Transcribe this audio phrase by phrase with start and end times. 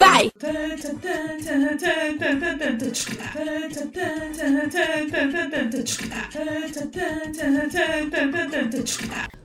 [0.00, 0.30] Vai!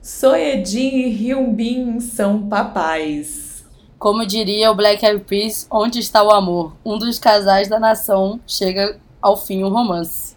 [0.02, 3.64] Soyedin e Hyunbin são papais.
[3.98, 6.74] Como diria o Black Eyed Peas, onde está o amor?
[6.84, 10.34] Um dos casais da nação chega ao fim o romance.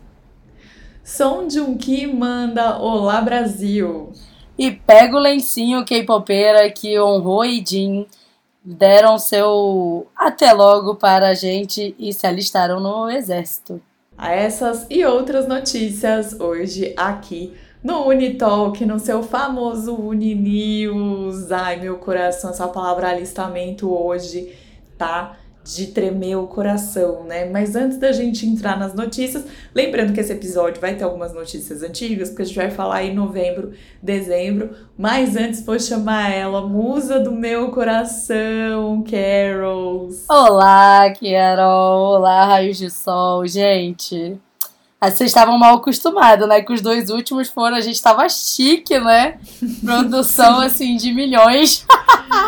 [1.03, 4.11] Som Joong-ki manda Olá Brasil.
[4.57, 8.05] E pega o lencinho K-popeira que honrou e Jin
[8.63, 13.81] deram seu até logo para a gente e se alistaram no exército.
[14.17, 17.53] A essas e outras notícias hoje aqui
[17.83, 21.51] no Unitalk, no seu famoso Uninews.
[21.51, 24.55] Ai, meu coração, essa palavra alistamento hoje
[24.97, 27.45] tá de tremer o coração, né?
[27.45, 31.81] Mas antes da gente entrar nas notícias, lembrando que esse episódio vai ter algumas notícias
[31.81, 37.19] antigas, porque a gente vai falar em novembro, dezembro, mas antes vou chamar ela, musa
[37.19, 40.25] do meu coração, Carols.
[40.29, 42.17] Olá, Carol!
[42.17, 44.39] Olá, raios de sol, gente!
[45.03, 46.61] Ah, vocês estavam mal acostumados, né?
[46.61, 49.37] Que os dois últimos foram, a gente tava chique, né?
[49.83, 51.85] Produção, assim, de milhões.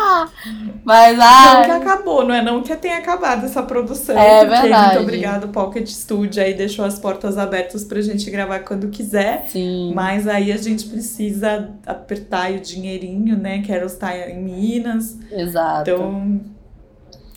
[0.82, 1.54] Mas, ah...
[1.54, 4.16] Não que acabou, não é não que tenha acabado essa produção.
[4.16, 4.94] É verdade.
[4.94, 9.44] Muito obrigado, Pocket Studio, aí deixou as portas abertas pra gente gravar quando quiser.
[9.48, 9.92] Sim.
[9.94, 13.62] Mas aí a gente precisa apertar o dinheirinho, né?
[13.66, 15.18] Quero estar em Minas.
[15.30, 15.90] Exato.
[15.90, 16.40] Então...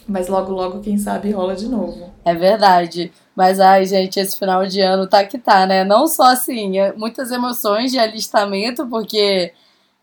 [0.08, 2.10] Mas logo, logo, quem sabe, rola de novo.
[2.26, 3.12] É verdade.
[3.40, 5.86] Mas, ai, gente, esse final de ano tá que tá, né?
[5.86, 9.54] Não só, assim, é muitas emoções de alistamento, porque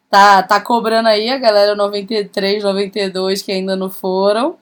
[0.08, 4.56] tá, tá cobrando aí a galera 93, 92 que ainda não foram.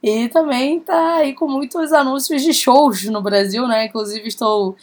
[0.00, 3.86] E também tá aí com muitos anúncios de shows no Brasil, né?
[3.86, 4.76] Inclusive, estou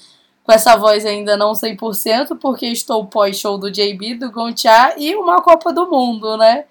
[0.44, 5.42] com essa voz ainda não 100%, porque estou pós-show do JB, do Gontia e uma
[5.42, 6.66] Copa do Mundo, né?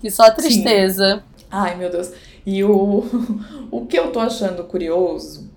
[0.00, 1.22] Que só tristeza.
[1.48, 2.10] Ai, meu Deus.
[2.44, 3.04] E o,
[3.70, 5.49] o que eu tô achando curioso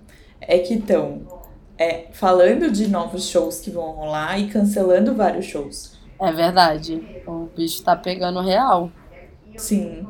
[0.46, 1.22] é que estão
[1.78, 5.98] é, falando de novos shows que vão rolar e cancelando vários shows.
[6.20, 7.02] É verdade.
[7.26, 8.90] O bicho tá pegando real.
[9.56, 10.06] Sim.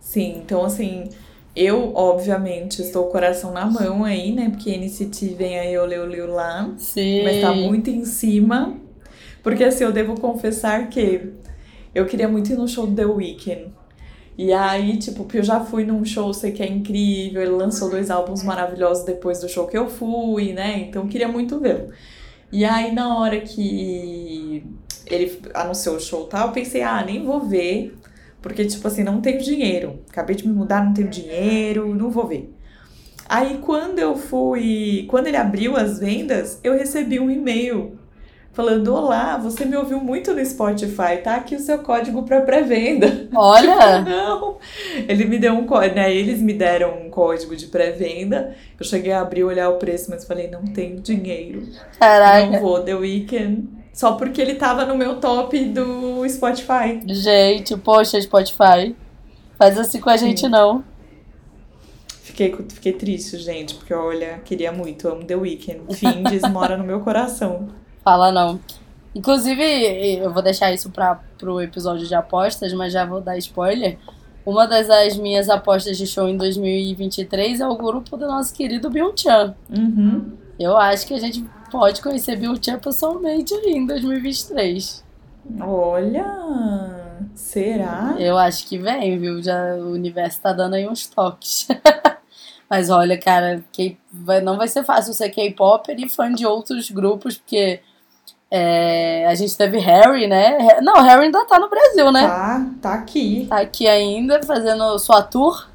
[0.00, 1.08] Sim, então assim,
[1.54, 4.50] eu obviamente estou com o coração na mão aí, né?
[4.50, 6.72] Porque NCT vem aí olê olê lá.
[6.76, 7.22] Sim.
[7.22, 8.76] Mas tá muito em cima.
[9.42, 11.32] Porque assim, eu devo confessar que
[11.94, 13.72] eu queria muito ir no show do The Weeknd.
[14.42, 18.10] E aí, tipo, eu já fui num show, sei que é incrível, ele lançou dois
[18.10, 20.78] álbuns maravilhosos depois do show que eu fui, né?
[20.80, 21.90] Então queria muito vê-lo.
[22.50, 24.64] E aí, na hora que
[25.06, 27.94] ele anunciou o show tal, eu pensei, ah, nem vou ver,
[28.40, 30.00] porque, tipo assim, não tenho dinheiro.
[30.08, 32.50] Acabei de me mudar, não tenho dinheiro, não vou ver.
[33.28, 35.04] Aí, quando eu fui.
[35.10, 37.99] Quando ele abriu as vendas, eu recebi um e-mail
[38.52, 43.28] falando: Olá, você me ouviu muito no Spotify, tá aqui o seu código para pré-venda.
[43.34, 44.00] Olha!
[44.02, 44.58] Não!
[45.08, 46.14] Ele me deu um código, né?
[46.14, 48.54] Eles me deram um código de pré-venda.
[48.78, 51.66] Eu cheguei a abrir, olhar o preço, mas falei: Não tenho dinheiro.
[51.98, 52.50] Caraca.
[52.50, 53.80] Não vou, The Weeknd.
[53.92, 57.00] Só porque ele tava no meu top do Spotify.
[57.06, 58.94] Gente, poxa, Spotify.
[59.58, 60.82] Faz assim com a gente, não.
[62.22, 65.94] Fiquei, fiquei triste, gente, porque olha, queria muito, amo The Weeknd.
[65.94, 67.68] Findes mora no meu coração.
[68.02, 68.60] Fala não.
[69.14, 69.62] Inclusive,
[70.18, 73.98] eu vou deixar isso para pro episódio de apostas, mas já vou dar spoiler.
[74.44, 78.90] Uma das as minhas apostas de show em 2023 é o grupo do nosso querido
[78.90, 79.54] Byung-chan.
[79.68, 80.32] Uhum.
[80.58, 85.04] Eu acho que a gente pode conhecer Byung-chan pessoalmente aí em 2023.
[85.60, 86.26] Olha,
[87.34, 88.14] será?
[88.18, 89.42] Eu acho que vem, viu?
[89.42, 91.66] Já o universo tá dando aí uns toques.
[92.68, 93.64] Mas olha, cara,
[94.44, 97.80] não vai ser fácil ser K-pop e fã de outros grupos, porque
[98.50, 100.80] é, a gente teve Harry, né?
[100.82, 102.26] Não, Harry ainda tá no Brasil, né?
[102.26, 103.46] Tá, tá aqui.
[103.48, 105.68] Tá aqui ainda, fazendo sua tour.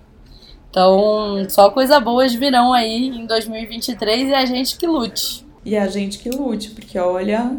[0.69, 5.47] Então, só coisas boas virão aí em 2023 e a gente que lute.
[5.63, 7.55] E a gente que lute, porque olha,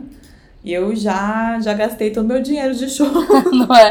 [0.63, 3.09] eu já, já gastei todo o meu dinheiro de show.
[3.51, 3.91] Não é?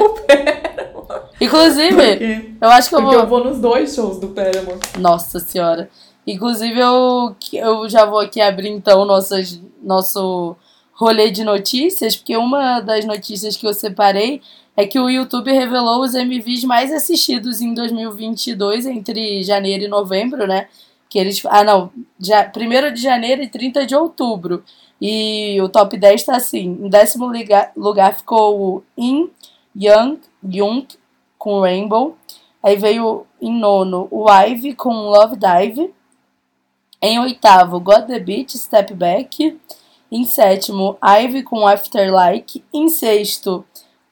[1.41, 3.13] Inclusive, Porque, eu acho que eu vou.
[3.13, 4.79] eu vou nos dois shows do Paramore.
[4.99, 5.89] Nossa senhora.
[6.25, 10.55] Inclusive, eu, eu já vou aqui abrir então nossas, nosso
[10.95, 14.41] rolê de notícias, porque uma das notícias que eu separei
[14.75, 20.47] é que o YouTube revelou os MVs mais assistidos em 2022, entre janeiro e novembro,
[20.47, 20.67] né?
[21.09, 21.41] Que eles.
[21.45, 21.91] Ah, não.
[22.19, 24.63] Já, 1 de janeiro e 30 de outubro.
[25.01, 26.77] E o top 10 tá assim.
[26.81, 29.29] Em décimo lugar, lugar ficou o In
[29.75, 30.87] Young Young
[31.37, 32.17] com Rainbow.
[32.61, 35.93] Aí veio em nono o Ivy com Love Dive.
[37.01, 39.57] Em oitavo, God the Beat, Step Back.
[40.11, 42.63] Em sétimo, Ivy com Afterlike.
[42.73, 43.65] Em sexto,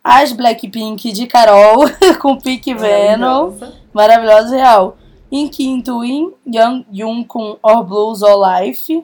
[0.03, 1.85] as Blackpink de Carol
[2.21, 3.53] com Pique Venom.
[3.93, 4.97] Maravilhosa real.
[5.31, 9.03] Em quinto, In Young Yun com Or Blues or Life.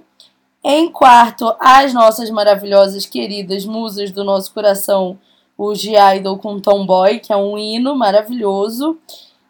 [0.63, 5.17] Em quarto, as nossas maravilhosas queridas musas do nosso coração,
[5.57, 8.97] o G-Idol com Tomboy, que é um hino maravilhoso.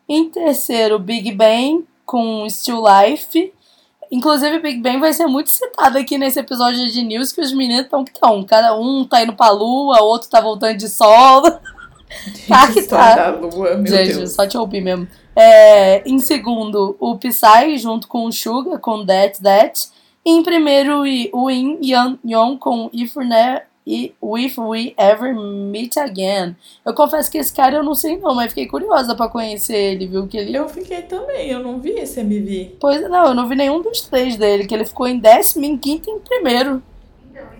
[0.07, 3.53] Em terceiro, Big Bang com Still Life.
[4.11, 7.83] Inclusive, Big Bang vai ser muito citado aqui nesse episódio de news que os meninos
[7.83, 8.43] estão que estão.
[8.43, 11.49] Cada um tá indo pra lua, outro tá voltando de solo.
[12.47, 13.15] tá que tá.
[13.15, 14.31] Da lua, meu Gente, Deus.
[14.31, 15.07] só te ouvir mesmo.
[15.35, 19.89] É, em segundo, o Psy junto com o Suga com That That.
[20.25, 23.25] Em primeiro, o In Yan Yon com If We,
[23.85, 26.55] ne If We Ever Meet Again.
[26.85, 30.07] Eu confesso que esse cara eu não sei não, mas fiquei curiosa pra conhecer ele,
[30.07, 30.27] viu?
[30.27, 30.55] Que ele...
[30.55, 32.77] Eu fiquei também, eu não vi esse MV.
[32.79, 35.77] Pois não, eu não vi nenhum dos três dele, que ele ficou em décimo, em
[35.77, 36.81] quinto e em primeiro.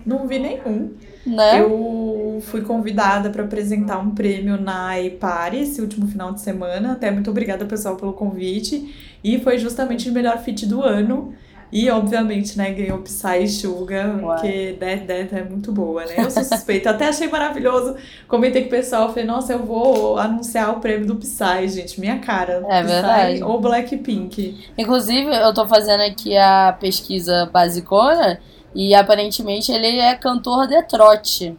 [0.04, 0.92] Não vi nenhum.
[1.26, 1.60] Né?
[1.60, 6.92] Eu fui convidada para apresentar um prêmio na Ipare esse último final de semana.
[6.92, 8.94] Até muito obrigada, pessoal, pelo convite.
[9.22, 11.34] E foi justamente o melhor fit do ano.
[11.72, 16.14] E, obviamente, né, ganhou Psy e Suga, porque Death Death é muito boa, né?
[16.18, 16.90] Eu sou suspeita.
[16.90, 17.94] Até achei maravilhoso.
[18.26, 22.00] Comentei com o pessoal, falei, nossa, eu vou anunciar o prêmio do Psy, gente.
[22.00, 22.64] Minha cara.
[22.68, 23.42] É Psy verdade.
[23.44, 24.68] Ou Blackpink.
[24.76, 28.40] Inclusive, eu tô fazendo aqui a pesquisa basicona
[28.74, 31.56] e aparentemente ele é cantor de trote.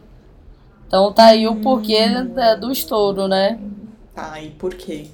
[0.86, 2.60] Então tá aí o porquê Hum.
[2.60, 3.58] do estouro, né?
[4.14, 5.06] Tá, e por quê?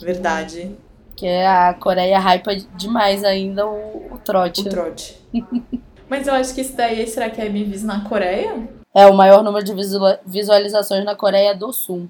[0.00, 0.70] Verdade.
[1.18, 4.60] Que a Coreia hypa demais ainda o, o trote.
[4.60, 5.20] O trote.
[6.08, 8.68] Mas eu acho que isso daí, será que é MVs na Coreia?
[8.94, 12.08] É o maior número de visua- visualizações na Coreia do Sul.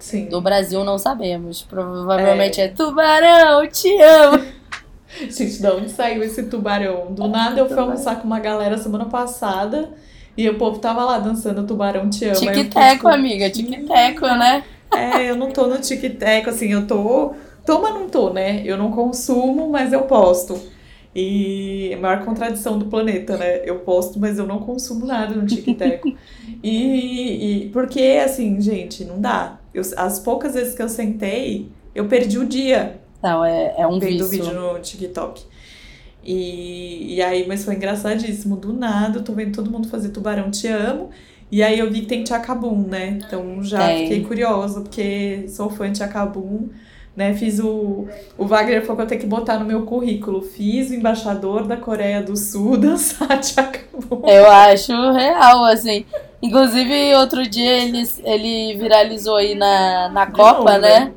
[0.00, 0.26] Sim.
[0.26, 1.62] Do Brasil não sabemos.
[1.62, 4.44] Provavelmente é, Tubarão, te amo.
[5.30, 7.12] Gente, de onde saiu esse tubarão?
[7.14, 9.90] Do nada eu fui almoçar com uma galera semana passada
[10.36, 12.34] e o povo tava lá dançando Tubarão Te Amo.
[12.34, 14.64] Tic-teco, tipo, amiga, tic-teco, né?
[14.92, 17.32] É, eu não tô no tic-tac, assim, eu tô.
[17.64, 18.62] Tô, mas não tô, né?
[18.64, 20.60] Eu não consumo, mas eu posto.
[21.14, 23.62] E a maior contradição do planeta, né?
[23.64, 26.02] Eu posto, mas eu não consumo nada no tic-tac.
[26.62, 29.60] e, e porque, assim, gente, não dá.
[29.72, 33.98] Eu, as poucas vezes que eu sentei, eu perdi o dia Não, é, é um
[33.98, 34.44] vendo vício.
[34.44, 35.44] vídeo no TikTok.
[36.24, 38.56] E, e aí, mas foi engraçadíssimo.
[38.56, 41.10] Do nada, eu tô vendo todo mundo fazer tubarão te amo.
[41.50, 43.20] E aí eu vi que tem Tchacabum, né?
[43.24, 44.08] Então já Tem.
[44.08, 46.70] fiquei curiosa, porque sou fã de Tchacabum.
[47.16, 48.08] Né, fiz o.
[48.36, 50.42] O Wagner falou que eu tenho que botar no meu currículo.
[50.42, 54.28] Fiz o embaixador da Coreia do Sul dançar Tchacabum.
[54.28, 56.04] Eu acho real, assim.
[56.42, 61.00] Inclusive, outro dia ele, ele viralizou aí na, na Copa, né?
[61.00, 61.12] né?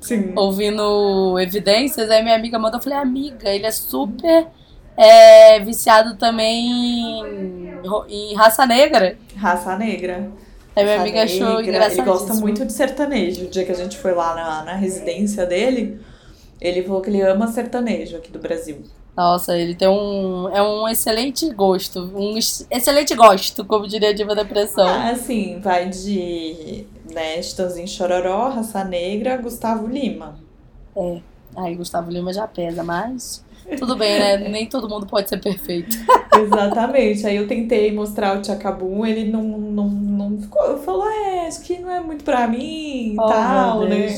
[0.00, 0.32] Sim.
[0.34, 2.10] Ouvindo evidências.
[2.10, 4.48] Aí minha amiga mandou, eu falei, amiga, ele é super
[4.96, 7.72] é, viciado também em,
[8.08, 9.16] em raça negra.
[9.36, 10.30] Raça negra.
[10.76, 11.90] Aí minha amiga achou negra.
[11.90, 13.46] Ele gosta muito de sertanejo.
[13.46, 15.98] O dia que a gente foi lá na, na residência dele,
[16.60, 18.82] ele falou que ele ama sertanejo aqui do Brasil.
[19.16, 22.10] Nossa, ele tem um, é um excelente gosto.
[22.14, 24.86] Um ex- excelente gosto, como diria a Diva da Pressão.
[24.86, 30.38] Ah, assim, vai de né, Chitãozinho Chororó, Raça Negra, Gustavo Lima.
[31.56, 33.42] Aí Gustavo Lima já pesa, mas
[33.78, 34.36] tudo bem, né?
[34.50, 35.96] Nem todo mundo pode ser perfeito.
[36.38, 37.26] Exatamente.
[37.26, 39.88] Aí eu tentei mostrar o Tchacabum, ele não, não
[40.40, 40.78] ficou.
[40.78, 44.08] Falou, é, acho que não é muito pra mim e Oh, tal, né?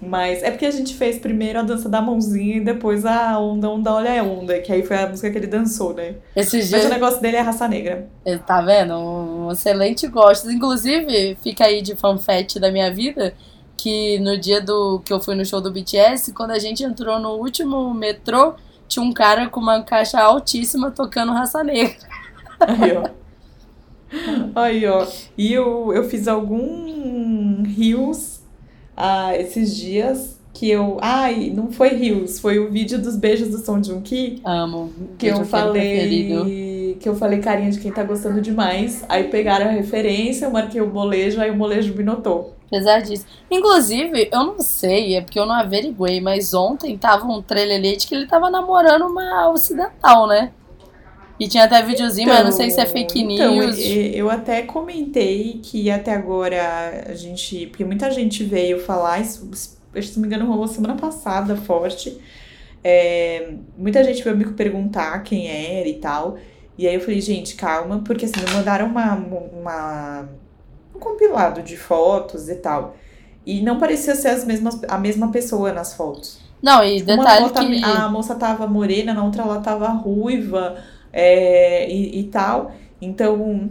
[0.00, 3.68] Mas é porque a gente fez primeiro a dança da mãozinha e depois a onda,
[3.68, 6.16] onda, olha a onda, que aí foi a música que ele dançou, né?
[6.34, 8.06] Esses Mas dias o negócio dele é raça negra.
[8.24, 8.94] Ele Tá vendo?
[8.94, 10.50] Um excelente gosto.
[10.50, 13.34] Inclusive, fica aí de fanfete da minha vida
[13.76, 17.18] que no dia do que eu fui no show do BTS, quando a gente entrou
[17.18, 18.54] no último metrô,
[18.88, 21.96] tinha um cara com uma caixa altíssima tocando raça negra.
[22.60, 23.25] Aí, ó.
[24.54, 25.06] Aí, ó.
[25.36, 28.40] E eu, eu fiz algum rios
[28.96, 30.96] ah, esses dias que eu.
[31.00, 34.40] Ai, não foi rios, foi o vídeo dos beijos do Som Jung Ki.
[34.44, 34.90] Amo.
[35.18, 36.96] Que eu falei.
[36.98, 39.04] Que eu falei carinha de quem tá gostando demais.
[39.08, 42.54] Aí pegaram a referência, eu marquei o molejo, aí o molejo me notou.
[42.66, 43.26] Apesar disso.
[43.50, 48.06] Inclusive, eu não sei, é porque eu não averiguei, mas ontem tava um trailer de
[48.06, 50.50] que ele tava namorando uma ocidental, né?
[51.38, 53.76] E tinha até videozinho, mas eu não sei se é fake então, news.
[53.76, 57.66] e- eu até comentei que até agora a gente.
[57.66, 59.76] Porque muita gente veio falar, isso, se
[60.16, 62.18] não me engano, rolou semana passada, forte.
[62.82, 66.38] É, muita gente veio me perguntar quem era e tal.
[66.78, 70.28] E aí eu falei, gente, calma, porque assim, me mandaram uma, uma,
[70.94, 72.96] um compilado de fotos e tal.
[73.44, 76.40] E não parecia ser as mesmas, a mesma pessoa nas fotos.
[76.62, 77.84] Não, e Uma detalhe foto que.
[77.84, 80.82] a moça tava morena, na outra ela tava ruiva
[81.16, 82.72] é, e, e tal.
[83.00, 83.70] Então,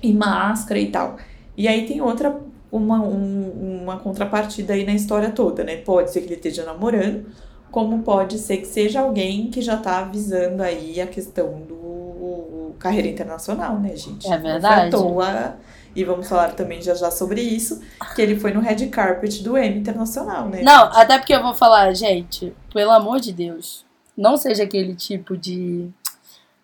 [0.00, 1.16] e máscara e tal.
[1.56, 2.40] E aí tem outra
[2.70, 5.76] uma, um, uma contrapartida aí na história toda, né?
[5.78, 7.26] Pode ser que ele esteja namorando,
[7.72, 13.08] como pode ser que seja alguém que já tá avisando aí a questão do carreira
[13.08, 14.30] internacional, né, gente?
[14.30, 14.92] É verdade.
[14.92, 15.56] Não toa,
[15.94, 17.80] e vamos falar também já já sobre isso,
[18.14, 20.62] que ele foi no red carpet do M Internacional, né?
[20.62, 23.84] Não, até porque eu vou falar, gente, pelo amor de Deus,
[24.16, 25.88] não seja aquele tipo de.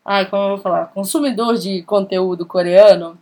[0.05, 0.87] Ai, como eu vou falar?
[0.87, 3.17] Consumidor de conteúdo coreano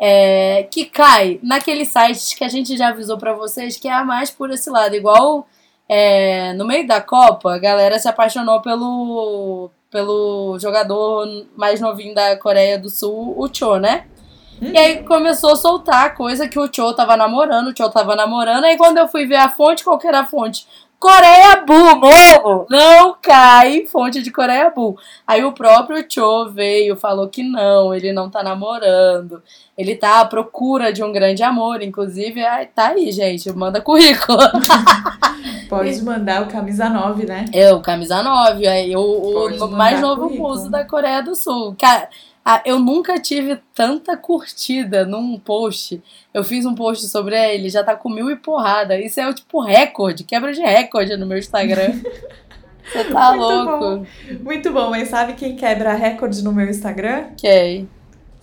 [0.00, 4.04] é, que cai naqueles sites que a gente já avisou para vocês que é a
[4.04, 4.96] mais por esse lado.
[4.96, 5.46] Igual
[5.88, 11.26] é, no meio da Copa, a galera se apaixonou pelo, pelo jogador
[11.56, 14.06] mais novinho da Coreia do Sul, o Cho, né?
[14.60, 18.64] E aí começou a soltar coisa que o Cho tava namorando, o Cho tava namorando.
[18.64, 20.66] Aí quando eu fui ver a fonte, qual que era a fonte?
[21.00, 22.66] Coreia Bull, morro!
[22.68, 24.98] Não cai fonte de Coreia Bull.
[25.26, 29.42] Aí o próprio Cho veio, falou que não, ele não tá namorando.
[29.78, 34.38] Ele tá à procura de um grande amor, inclusive, ai, tá aí, gente, manda currículo.
[35.70, 37.46] Pode mandar o camisa 9, né?
[37.50, 40.48] É, o camisa 9, aí o, o mais novo currículo.
[40.50, 41.74] muso da Coreia do Sul.
[41.80, 42.10] Cara,
[42.44, 46.02] ah, eu nunca tive tanta curtida num post.
[46.32, 48.98] Eu fiz um post sobre ele, já tá com mil e porrada.
[48.98, 51.92] Isso é o tipo recorde, quebra de recorde no meu Instagram.
[52.90, 54.06] Você tá Muito louco?
[54.42, 57.26] Muito bom, mas sabe quem quebra recorde no meu Instagram?
[57.32, 57.86] Ok.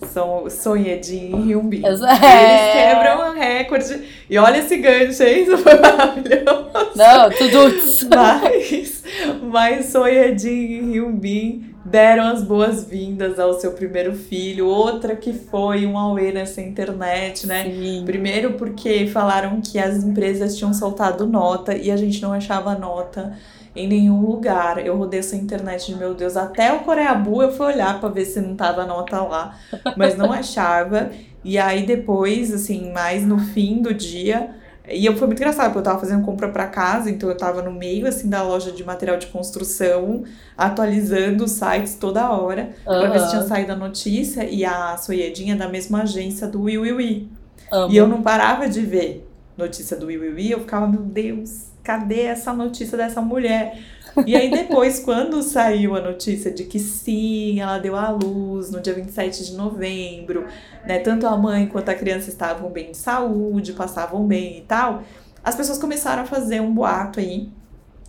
[0.06, 1.86] São Sonhedin e Hyunbin.
[1.86, 2.72] Exa- Eles é.
[2.94, 4.04] quebram recorde.
[4.30, 5.44] E olha esse gancho, hein?
[5.44, 6.70] Isso foi maravilhoso.
[6.96, 8.08] Não, tudo.
[8.16, 9.04] Mas,
[9.44, 14.68] mas Sonhedin e Hyunbin deram as boas-vindas ao seu primeiro filho.
[14.68, 17.64] Outra que foi um auê nessa internet, né?
[17.64, 18.04] Sim.
[18.06, 23.38] Primeiro porque falaram que as empresas tinham soltado nota e a gente não achava nota
[23.76, 24.86] em nenhum lugar.
[24.86, 28.26] Eu rodei essa internet de meu Deus, até o Coreabu eu fui olhar pra ver
[28.26, 29.58] se não tava nota lá,
[29.96, 31.10] mas não achava.
[31.44, 34.50] E aí depois, assim, mais no fim do dia,
[34.90, 37.62] e eu foi muito engraçado, porque eu tava fazendo compra pra casa, então eu tava
[37.62, 40.24] no meio assim da loja de material de construção,
[40.58, 45.56] atualizando os sites toda hora, pra ver se tinha saído a notícia, e a Soyedinha
[45.56, 47.28] é da mesma agência do Will Will.
[47.90, 49.28] E eu não parava de ver
[49.58, 53.78] notícia do Will Will, eu ficava, meu Deus, cadê essa notícia dessa mulher?
[54.26, 58.82] E aí depois, quando saiu a notícia de que sim, ela deu à luz no
[58.82, 60.46] dia 27 de novembro,
[60.86, 61.00] né?
[61.00, 65.04] Tanto a mãe quanto a criança estavam bem de saúde, passavam bem e tal,
[65.44, 67.52] as pessoas começaram a fazer um boato aí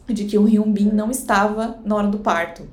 [0.08, 2.68] de que o Hyunbin não estava na hora do parto.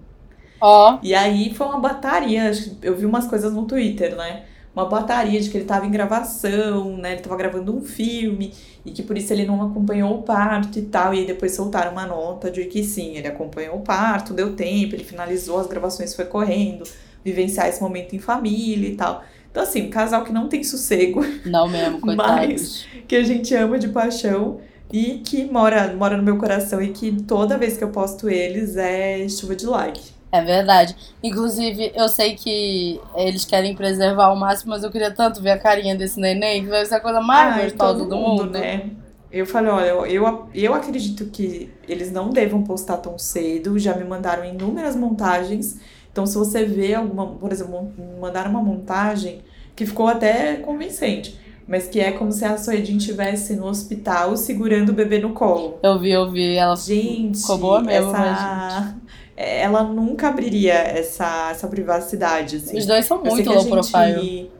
[0.59, 2.51] Ó, E aí foi uma bataria,
[2.81, 4.45] eu vi umas coisas no Twitter, né?
[4.75, 7.13] Uma bataria de que ele tava em gravação, né?
[7.13, 8.53] Ele tava gravando um filme
[8.85, 11.13] e que por isso ele não acompanhou o parto e tal.
[11.13, 14.93] E aí depois soltaram uma nota de que sim, ele acompanhou o parto, deu tempo,
[14.95, 16.83] ele finalizou as gravações, foi correndo,
[17.23, 19.23] vivenciar esse momento em família e tal.
[19.49, 22.85] Então, assim, um casal que não tem sossego, não mesmo, coitados.
[23.07, 24.59] que a gente ama de paixão
[24.91, 28.75] e que mora, mora no meu coração e que toda vez que eu posto eles
[28.75, 30.14] é chuva de like.
[30.35, 30.95] É verdade.
[31.23, 35.57] Inclusive, eu sei que eles querem preservar ao máximo, mas eu queria tanto ver a
[35.57, 38.49] carinha desse neném, que vai ser a coisa mais Ai, gostosa do mundo.
[38.49, 38.89] né?
[39.31, 43.79] Eu falei, olha, eu, eu, eu acredito que eles não devam postar tão cedo.
[43.79, 45.79] Já me mandaram inúmeras montagens.
[46.11, 49.39] Então, se você vê alguma, por exemplo, mandaram uma montagem
[49.73, 51.37] que ficou até convincente,
[51.67, 55.79] mas que é como se a Soedin estivesse no hospital segurando o bebê no colo.
[55.81, 56.55] Eu vi, eu vi.
[56.55, 58.95] Ela Gente, ficou boa mesmo, essa...
[59.35, 62.77] ela nunca abriria essa, essa privacidade, assim.
[62.77, 64.21] Os dois são Eu sei muito que a low profile.
[64.21, 64.51] gente-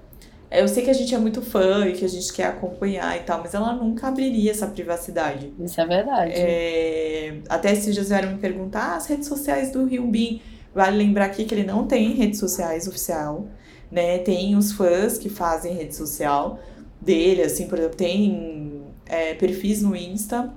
[0.52, 3.22] Eu sei que a gente é muito fã e que a gente quer acompanhar e
[3.22, 5.52] tal, mas ela nunca abriria essa privacidade.
[5.60, 6.32] Isso é verdade.
[6.36, 10.42] É, Até esses dias vieram me perguntar ah, as redes sociais do Hyunbin.
[10.74, 13.48] Vale lembrar aqui que ele não tem redes sociais oficial,
[13.92, 14.18] né?
[14.20, 16.60] Tem os fãs que fazem rede social
[17.02, 20.54] dele, assim, por exemplo, tem é, perfis no Insta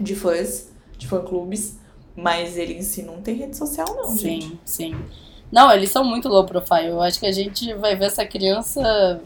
[0.00, 1.76] de fãs, de fã-clubes,
[2.18, 4.58] mas ele em si não tem rede social não, sim, gente.
[4.64, 4.96] sim.
[5.50, 6.88] Não, eles são muito low profile.
[6.88, 9.20] Eu acho que a gente vai ver essa criança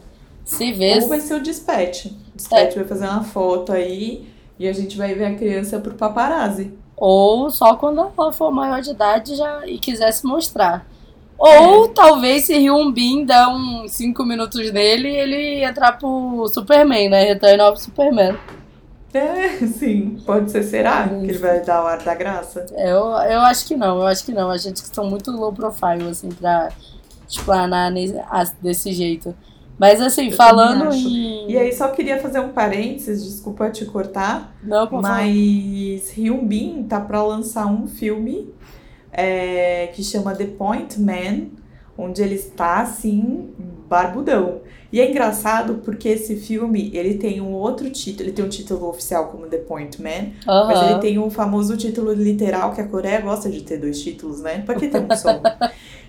[0.45, 1.01] se ver.
[1.01, 2.05] Ou vai ser o dispatch.
[2.05, 5.95] O dispatch vai fazer uma foto aí e a gente vai ver a criança pro
[5.95, 6.71] paparazzi.
[6.95, 10.87] Ou só quando ela for maior de idade já, e quiser se mostrar.
[11.37, 17.23] Ou talvez se Hyun-Bin der uns 5 minutos nele ele entrar pro Superman, né?
[17.25, 18.37] Return of Superman.
[19.13, 20.17] É, sim.
[20.25, 21.07] Pode ser, será?
[21.07, 22.65] Que ele vai dar o ar da graça?
[22.71, 24.49] Eu, eu acho que não, eu acho que não.
[24.49, 26.69] A gente que são muito low profile, assim, pra
[27.27, 27.91] explanar
[28.29, 29.35] a- desse jeito.
[29.77, 31.49] Mas assim, Eu falando em.
[31.51, 35.17] E aí, só queria fazer um parênteses, desculpa te cortar, Não, por favor.
[35.17, 38.53] mas Hyun-Bin tá pra lançar um filme
[39.11, 41.47] é, que chama The Point Man,
[41.97, 43.53] onde ele está, assim,
[43.89, 44.61] barbudão.
[44.93, 48.87] E é engraçado porque esse filme, ele tem um outro título, ele tem um título
[48.89, 53.19] oficial como The Point Man, mas ele tem um famoso título literal que a Coreia
[53.19, 54.61] gosta de ter dois títulos, né?
[54.63, 55.41] Pra que ter um só?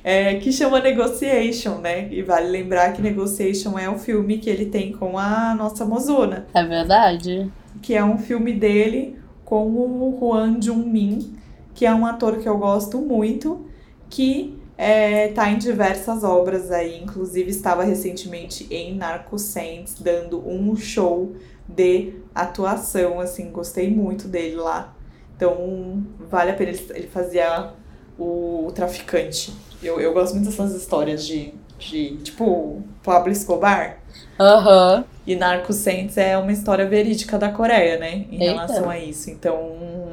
[0.06, 2.08] É, que chama Negotiation, né?
[2.12, 6.46] E vale lembrar que Negotiation é o filme que ele tem com a nossa mozona,
[6.52, 7.50] É verdade.
[7.80, 11.34] que é um filme dele com o Hwan Jung-min,
[11.74, 13.64] que é um ator que eu gosto muito,
[14.10, 20.74] que é, tá em diversas obras aí, inclusive estava recentemente em Narco Saints, dando um
[20.74, 21.36] show
[21.68, 24.94] de atuação, assim, gostei muito dele lá.
[25.36, 27.70] Então, vale a pena, ele, ele fazia
[28.18, 29.52] o, traficante.
[29.82, 33.98] Eu, eu gosto muito dessas histórias de, de tipo, Pablo Escobar.
[34.38, 35.04] Aham.
[35.26, 38.26] E Narco Saints é uma história verídica da Coreia, né?
[38.30, 38.44] Em Eita.
[38.44, 39.30] relação a isso.
[39.30, 40.10] Então,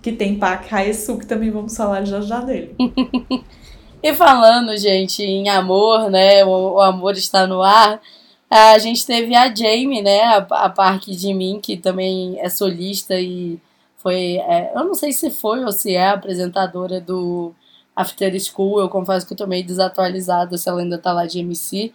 [0.00, 2.74] que tem Park Hae-suk, também vamos falar já já dele.
[4.02, 6.44] E falando, gente, em amor, né?
[6.44, 8.00] O, o amor está no ar.
[8.48, 10.22] A gente teve a Jamie, né?
[10.22, 13.58] A, a Park de mim, que também é solista e
[13.96, 14.38] foi.
[14.38, 17.52] é, eu não sei se foi ou se é apresentadora do
[17.94, 18.80] After School.
[18.80, 21.92] Eu confesso que eu tô meio desatualizada se ela ainda tá lá de MC.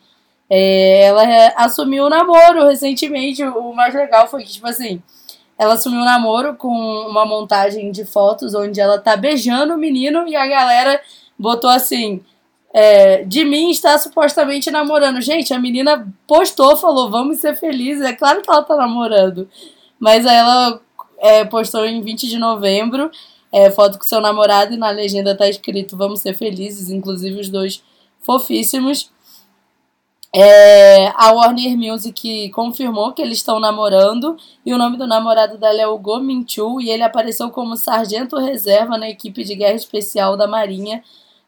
[0.48, 3.44] É, ela é, assumiu o namoro recentemente.
[3.44, 5.02] O mais legal foi que, tipo assim,
[5.58, 10.28] ela assumiu o namoro com uma montagem de fotos onde ela tá beijando o menino
[10.28, 11.02] e a galera
[11.38, 12.22] botou assim.
[12.74, 15.22] É, de mim está supostamente namorando.
[15.22, 18.04] Gente, a menina postou, falou, vamos ser felizes.
[18.04, 19.48] É claro que ela tá namorando.
[20.00, 20.82] Mas aí ela
[21.20, 23.10] é, postou em 20 de novembro
[23.56, 27.48] é, foto com seu namorado e na legenda tá escrito vamos ser felizes, inclusive os
[27.48, 27.82] dois
[28.20, 29.10] fofíssimos.
[30.36, 35.82] É, a Warner Music confirmou que eles estão namorando e o nome do namorado dela
[35.82, 36.20] é o Go
[36.82, 41.02] e ele apareceu como sargento reserva na equipe de guerra especial da Marinha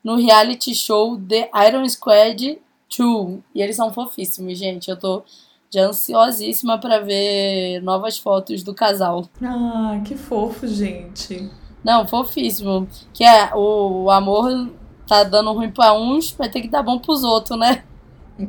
[0.03, 2.59] no reality show The Iron Squad
[2.97, 3.39] 2.
[3.53, 4.89] E eles são fofíssimos, gente.
[4.89, 5.23] Eu tô
[5.69, 9.25] já ansiosíssima pra ver novas fotos do casal.
[9.43, 11.49] Ah, que fofo, gente.
[11.83, 12.87] Não, fofíssimo.
[13.13, 14.69] Que é o, o amor
[15.07, 17.83] tá dando ruim pra uns, vai ter que dar bom pros outros, né?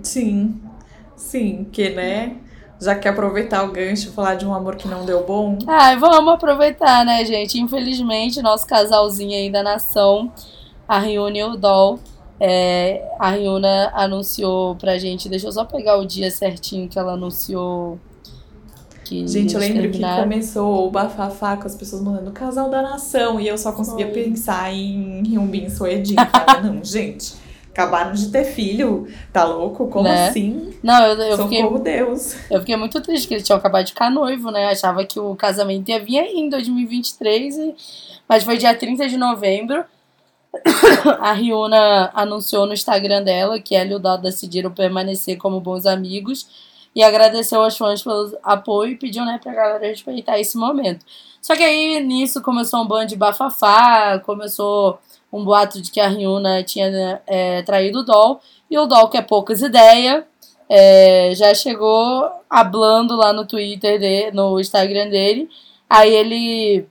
[0.02, 0.60] Sim,
[1.16, 2.36] sim, que né?
[2.80, 5.58] Já quer aproveitar o gancho e falar de um amor que não deu bom.
[5.66, 7.60] Ai, vamos aproveitar, né, gente?
[7.60, 10.32] Infelizmente, nosso casalzinho aí da nação,
[10.88, 12.00] a Ryuna e o Doll,
[12.40, 17.12] é, a Ryuna anunciou pra gente, deixa eu só pegar o dia certinho que ela
[17.12, 17.98] anunciou
[19.08, 23.40] que Gente, eu lembro que começou o bafafá com as pessoas mandando casal da nação
[23.40, 24.22] e eu só conseguia Foi.
[24.22, 26.14] pensar em Hyunbin Soedin.
[26.62, 27.32] Não, gente,
[27.70, 29.88] acabaram de ter filho, tá louco?
[29.88, 30.28] Como Né?
[30.28, 30.74] assim?
[30.82, 32.36] Não, eu, eu, fiquei, Socorro Deus.
[32.50, 34.66] eu fiquei muito triste que eles tinham acabado de ficar noivo, né?
[34.66, 37.74] Achava que o casamento ia vir em 2023, e...
[38.28, 39.84] mas foi dia 30 de novembro.
[41.20, 45.86] A Ryuna anunciou no Instagram dela que ela e o Dado decidiram permanecer como bons
[45.86, 46.46] amigos
[46.94, 51.04] e agradeceu aos fãs pelo apoio e pediu, né, pra galera respeitar esse momento.
[51.40, 54.98] Só que aí nisso começou um bando de bafafá, começou
[55.32, 59.16] um boato de que a Ryuna tinha é, traído o Doll e o Doll, que
[59.16, 60.24] é poucas ideias,
[60.68, 65.48] é, já chegou hablando lá no Twitter, de, no Instagram dele.
[65.88, 66.86] Aí ele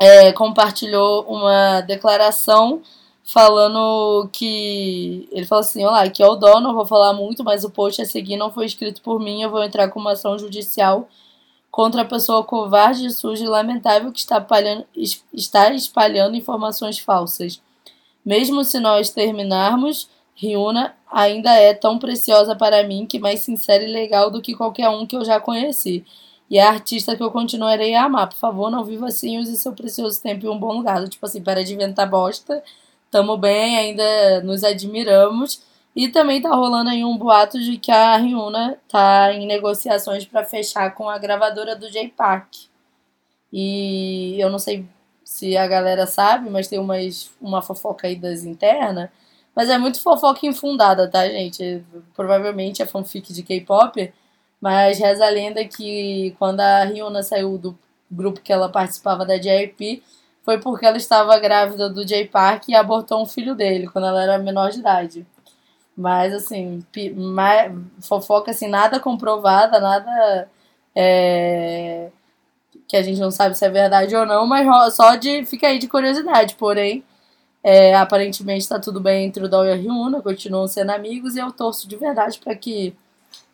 [0.00, 2.82] é, compartilhou uma declaração
[3.24, 5.28] falando que.
[5.32, 8.02] Ele falou assim: Olá, aqui é o Dó, não vou falar muito, mas o post
[8.02, 9.42] a seguir não foi escrito por mim.
[9.42, 11.08] Eu vou entrar com uma ação judicial
[11.70, 17.60] contra a pessoa covarde, suja e lamentável que está espalhando, es- está espalhando informações falsas.
[18.24, 23.92] Mesmo se nós terminarmos, Ryuna ainda é tão preciosa para mim que mais sincera e
[23.92, 26.04] legal do que qualquer um que eu já conheci.
[26.54, 28.28] E é artista que eu continuarei a amar.
[28.28, 31.02] Por favor, não viva assim, use seu precioso tempo em um bom lugar.
[31.08, 32.62] Tipo assim, para de inventar bosta.
[33.10, 35.60] Tamo bem, ainda nos admiramos.
[35.96, 40.44] E também tá rolando aí um boato de que a Ryuna tá em negociações para
[40.44, 42.54] fechar com a gravadora do J Park.
[43.52, 44.86] E eu não sei
[45.24, 49.10] se a galera sabe, mas tem umas, uma fofoca aí das internas.
[49.56, 51.84] Mas é muito fofoca infundada, tá, gente?
[52.14, 54.12] Provavelmente é fanfic de K-pop.
[54.60, 57.78] Mas reza a lenda que quando a Ryuna saiu do
[58.10, 60.02] grupo que ela participava da JYP,
[60.42, 64.22] foi porque ela estava grávida do J Park e abortou um filho dele quando ela
[64.22, 65.26] era menor de idade.
[65.96, 70.48] Mas assim, pi- ma- fofoca assim, nada comprovada, nada
[70.94, 72.10] é,
[72.88, 75.78] que a gente não sabe se é verdade ou não, mas só de fica aí
[75.78, 76.54] de curiosidade.
[76.56, 77.04] Porém,
[77.62, 81.40] é, aparentemente tá tudo bem entre o Doll e a Ryuna, continuam sendo amigos e
[81.40, 82.94] eu torço de verdade para que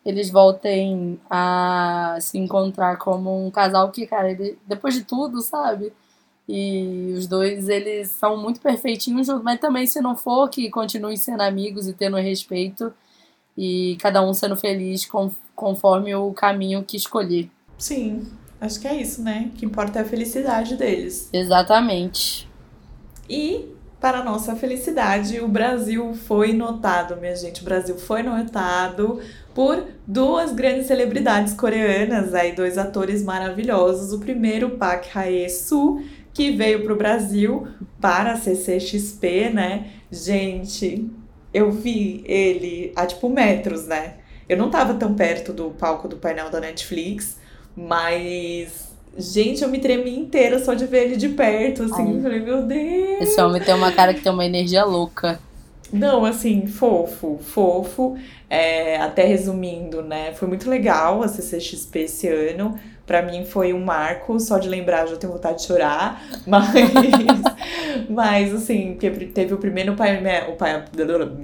[0.04, 5.92] eles voltem a se encontrar como um casal que, cara, ele, depois de tudo, sabe?
[6.48, 11.16] E os dois, eles são muito perfeitinhos juntos, mas também se não for, que continuem
[11.16, 12.92] sendo amigos e tendo respeito
[13.56, 17.50] e cada um sendo feliz com, conforme o caminho que escolher.
[17.78, 18.26] Sim,
[18.60, 19.50] acho que é isso, né?
[19.52, 21.28] O que importa é a felicidade deles.
[21.32, 22.48] Exatamente.
[23.28, 23.66] E,
[24.00, 27.60] para nossa felicidade, o Brasil foi notado, minha gente.
[27.60, 29.20] O Brasil foi notado
[29.54, 34.12] por duas grandes celebridades coreanas, aí dois atores maravilhosos.
[34.12, 37.66] O primeiro, Park Hae-soo, que veio para o Brasil
[38.00, 39.86] para a CCXP, né?
[40.10, 41.08] Gente,
[41.52, 44.14] eu vi ele a tipo metros, né?
[44.48, 47.38] Eu não tava tão perto do palco do painel da Netflix,
[47.76, 48.90] mas.
[49.16, 52.16] Gente, eu me tremi inteira só de ver ele de perto, assim.
[52.16, 52.22] Ai.
[52.22, 53.22] Falei, meu Deus.
[53.22, 55.40] Esse homem tem uma cara que tem uma energia louca.
[55.92, 58.16] Não, assim, fofo, fofo.
[58.48, 60.33] É, até resumindo, né?
[60.33, 62.79] Foi muito legal a CCXP esse ano.
[63.07, 66.22] Pra mim foi um marco, só de lembrar já tenho vontade de chorar.
[66.46, 66.70] Mas,
[68.09, 70.53] mas assim, teve o primeiro painel.
[70.53, 70.85] O painel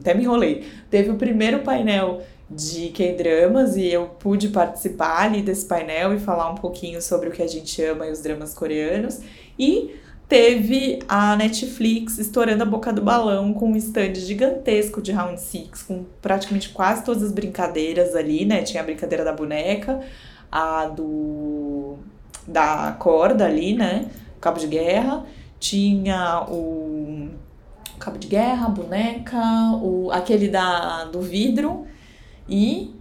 [0.01, 0.65] até me enrolei.
[0.89, 6.51] Teve o primeiro painel de K-dramas e eu pude participar ali desse painel e falar
[6.51, 9.21] um pouquinho sobre o que a gente ama e os dramas coreanos.
[9.59, 9.97] E
[10.29, 15.83] teve a Netflix estourando a boca do balão com um stand gigantesco de Round Six,
[15.83, 18.62] com praticamente quase todas as brincadeiras ali, né?
[18.62, 20.01] Tinha a brincadeira da boneca,
[20.51, 21.97] a do
[22.47, 24.09] da corda ali, né?
[24.41, 25.25] Cabo de guerra,
[25.59, 27.29] tinha o
[27.99, 29.39] cabo de guerra, a boneca,
[29.83, 31.87] o aquele da do vidro
[32.49, 32.96] e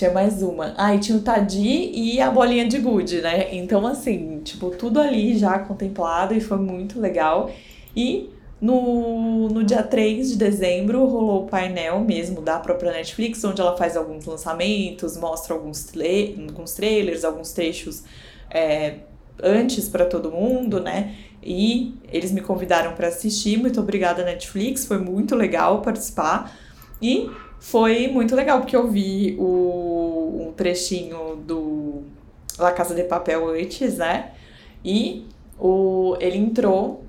[0.00, 0.74] tinha mais uma.
[0.78, 3.54] Ah, e tinha o Tadi e a bolinha de gude, né?
[3.54, 7.50] Então, assim, tipo, tudo ali já contemplado e foi muito legal.
[7.94, 13.60] E no, no dia 3 de dezembro rolou o painel mesmo da própria Netflix, onde
[13.60, 16.02] ela faz alguns lançamentos, mostra alguns, tra
[16.48, 18.02] alguns trailers, alguns trechos
[18.50, 19.00] é,
[19.42, 21.14] antes para todo mundo, né?
[21.42, 23.58] E eles me convidaram para assistir.
[23.58, 26.56] Muito obrigada, Netflix, foi muito legal participar.
[27.02, 32.02] E foi muito legal, porque eu vi o, um trechinho do
[32.58, 34.32] La Casa de Papel antes, né?
[34.82, 35.26] E
[35.58, 37.04] o, ele entrou,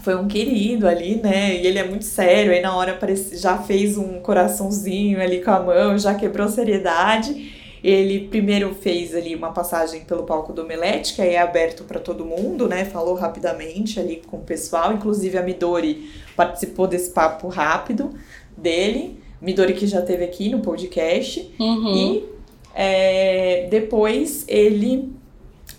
[0.00, 1.56] foi um querido ali, né?
[1.56, 5.50] E ele é muito sério, aí na hora apareci, já fez um coraçãozinho ali com
[5.50, 7.60] a mão, já quebrou seriedade.
[7.82, 11.98] Ele primeiro fez ali uma passagem pelo palco do Omelete, que aí é aberto para
[11.98, 12.84] todo mundo, né?
[12.84, 18.14] Falou rapidamente ali com o pessoal, inclusive a Midori participou desse papo rápido
[18.56, 19.21] dele.
[19.42, 21.52] Midori que já teve aqui no podcast.
[21.58, 21.94] Uhum.
[21.94, 22.24] E
[22.74, 25.12] é, depois ele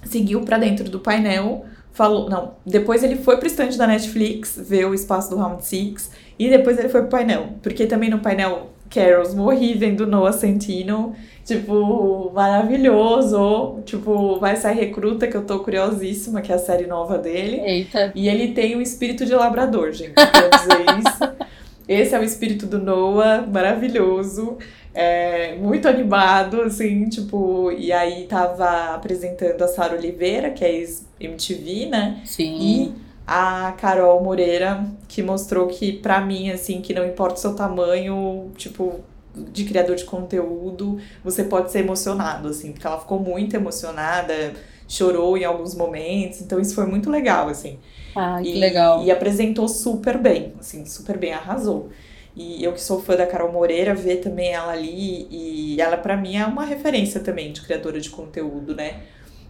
[0.06, 4.86] seguiu para dentro do painel, falou, não, depois ele foi pro stand da Netflix ver
[4.86, 8.74] o espaço do Round Six e depois ele foi pro painel, porque também no painel
[8.94, 16.42] Carols morri vendo Noah Centino, tipo, maravilhoso, tipo, vai sair Recruta, que eu tô curiosíssima,
[16.42, 17.60] que é a série nova dele.
[17.66, 18.12] Eita.
[18.14, 21.34] E ele tem o espírito de labrador, gente, quero dizer isso.
[21.88, 24.58] Esse é o espírito do Noah, maravilhoso,
[24.94, 31.88] é, muito animado, assim, tipo, e aí tava apresentando a Sara Oliveira, que é ex-MTV,
[31.88, 32.22] né?
[32.26, 32.58] Sim.
[32.60, 32.94] E
[33.26, 38.52] a Carol Moreira, que mostrou que, pra mim, assim, que não importa o seu tamanho,
[38.56, 39.02] tipo,
[39.36, 44.54] de criador de conteúdo, você pode ser emocionado, assim, porque ela ficou muito emocionada,
[44.88, 47.80] chorou em alguns momentos, então isso foi muito legal, assim.
[48.16, 49.04] Ah, que e, legal.
[49.04, 51.90] E apresentou super bem, assim, super bem, arrasou.
[52.36, 56.18] E eu que sou fã da Carol Moreira, ver também ela ali, e ela para
[56.18, 59.04] mim é uma referência também de criadora de conteúdo, né?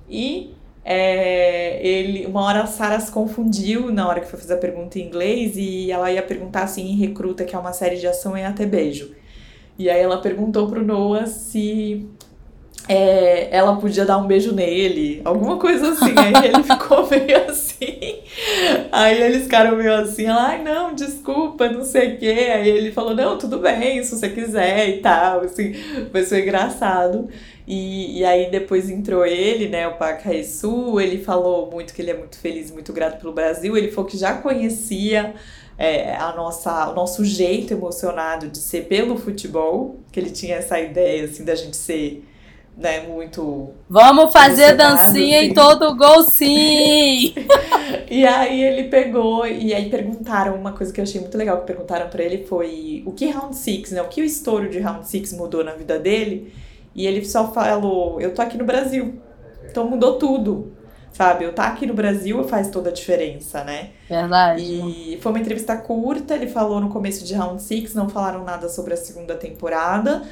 [0.10, 4.58] E é, ele, uma hora a Sarah se confundiu na hora que foi fazer a
[4.58, 8.08] pergunta em inglês e ela ia perguntar assim em Recruta, que é uma série de
[8.08, 9.16] ação em até beijo.
[9.78, 12.08] E aí ela perguntou pro Noah se
[12.88, 16.14] é, ela podia dar um beijo nele, alguma coisa assim.
[16.18, 18.20] Aí ele ficou meio assim.
[18.92, 22.52] Aí eles ficaram meio assim, ela, ai não, desculpa, não sei o quê.
[22.54, 25.74] Aí ele falou, não, tudo bem, se você quiser e tal, assim,
[26.12, 27.30] foi ser engraçado.
[27.66, 32.12] E, e aí depois entrou ele, né, o Park Hae-soo, ele falou muito que ele
[32.12, 35.34] é muito feliz, muito grato pelo Brasil, ele falou que já conhecia
[35.78, 40.78] é, a nossa, o nosso jeito emocionado de ser pelo futebol, que ele tinha essa
[40.78, 42.26] ideia, assim, da gente ser
[42.76, 43.72] né, muito.
[43.90, 45.48] Vamos fazer dancinha assim.
[45.50, 47.34] em todo gol, sim!
[48.10, 51.68] e aí ele pegou, e aí perguntaram uma coisa que eu achei muito legal, que
[51.68, 54.02] perguntaram para ele foi o que Round Six, né?
[54.02, 56.54] O que o estouro de Round Six mudou na vida dele?
[56.96, 59.20] E ele só falou, eu tô aqui no Brasil.
[59.70, 60.74] Então mudou tudo.
[61.12, 63.92] Sabe, eu tá aqui no Brasil faz toda a diferença, né?
[64.10, 64.64] Verdade.
[64.64, 68.68] E foi uma entrevista curta, ele falou no começo de Round Six, não falaram nada
[68.68, 70.24] sobre a segunda temporada.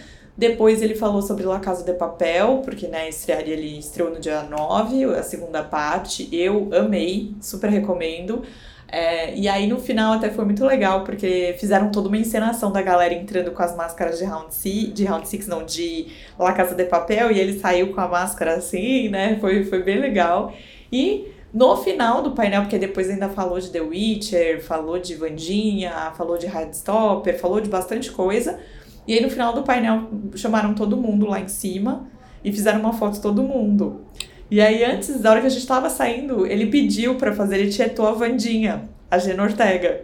[0.41, 4.41] Depois ele falou sobre La Casa de Papel, porque né, estrearia, ele estreou no dia
[4.41, 6.27] 9, a segunda parte.
[6.32, 8.41] Eu amei, super recomendo.
[8.88, 12.82] É, e aí no final até foi muito legal, porque fizeram toda uma encenação da
[12.82, 16.08] galera entrando com as máscaras de Round Six, de Round Six não, de
[16.39, 19.38] La Casa de Papel, e ele saiu com a máscara assim, né?
[19.39, 20.51] Foi, foi bem legal.
[20.91, 26.12] E no final do painel, porque depois ainda falou de The Witcher, falou de Vandinha,
[26.17, 28.60] falou de Heartstopper, falou de bastante coisa.
[29.08, 32.08] E aí no final do painel chamaram todo mundo lá em cima
[32.44, 34.02] e fizeram uma foto de todo mundo.
[34.50, 37.72] E aí, antes, da hora que a gente tava saindo, ele pediu para fazer, ele
[37.72, 40.04] tietou a Vandinha, a Gena Ortega.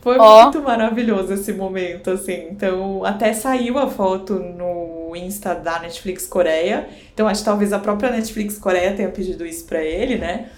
[0.00, 0.42] Foi oh.
[0.44, 2.48] muito maravilhoso esse momento, assim.
[2.50, 6.88] Então, até saiu a foto no Insta da Netflix Coreia.
[7.12, 10.48] Então, acho que talvez a própria Netflix Coreia tenha pedido isso pra ele, né?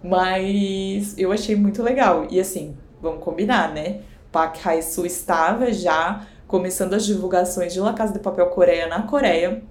[0.00, 2.28] Mas eu achei muito legal.
[2.30, 4.02] E assim, vamos combinar, né?
[4.30, 9.62] Park Hae-soo estava já começando as divulgações de La Casa de Papel Coreia na Coreia.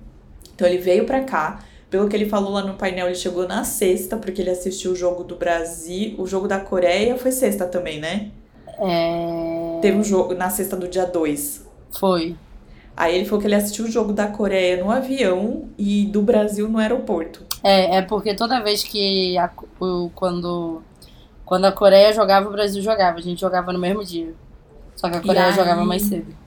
[0.54, 3.66] Então, ele veio pra cá pelo que ele falou lá no painel, ele chegou na
[3.66, 6.16] sexta, porque ele assistiu o jogo do Brasil.
[6.18, 8.32] O jogo da Coreia foi sexta também, né?
[8.80, 9.80] É...
[9.82, 11.68] Teve um jogo na sexta do dia 2.
[12.00, 12.38] Foi.
[12.96, 16.70] Aí ele falou que ele assistiu o jogo da Coreia no avião e do Brasil
[16.70, 17.46] no aeroporto.
[17.62, 20.82] É, é porque toda vez que a, o, quando,
[21.44, 23.18] quando a Coreia jogava, o Brasil jogava.
[23.18, 24.34] A gente jogava no mesmo dia.
[24.96, 25.54] Só que a Coreia aí...
[25.54, 26.41] jogava mais cedo.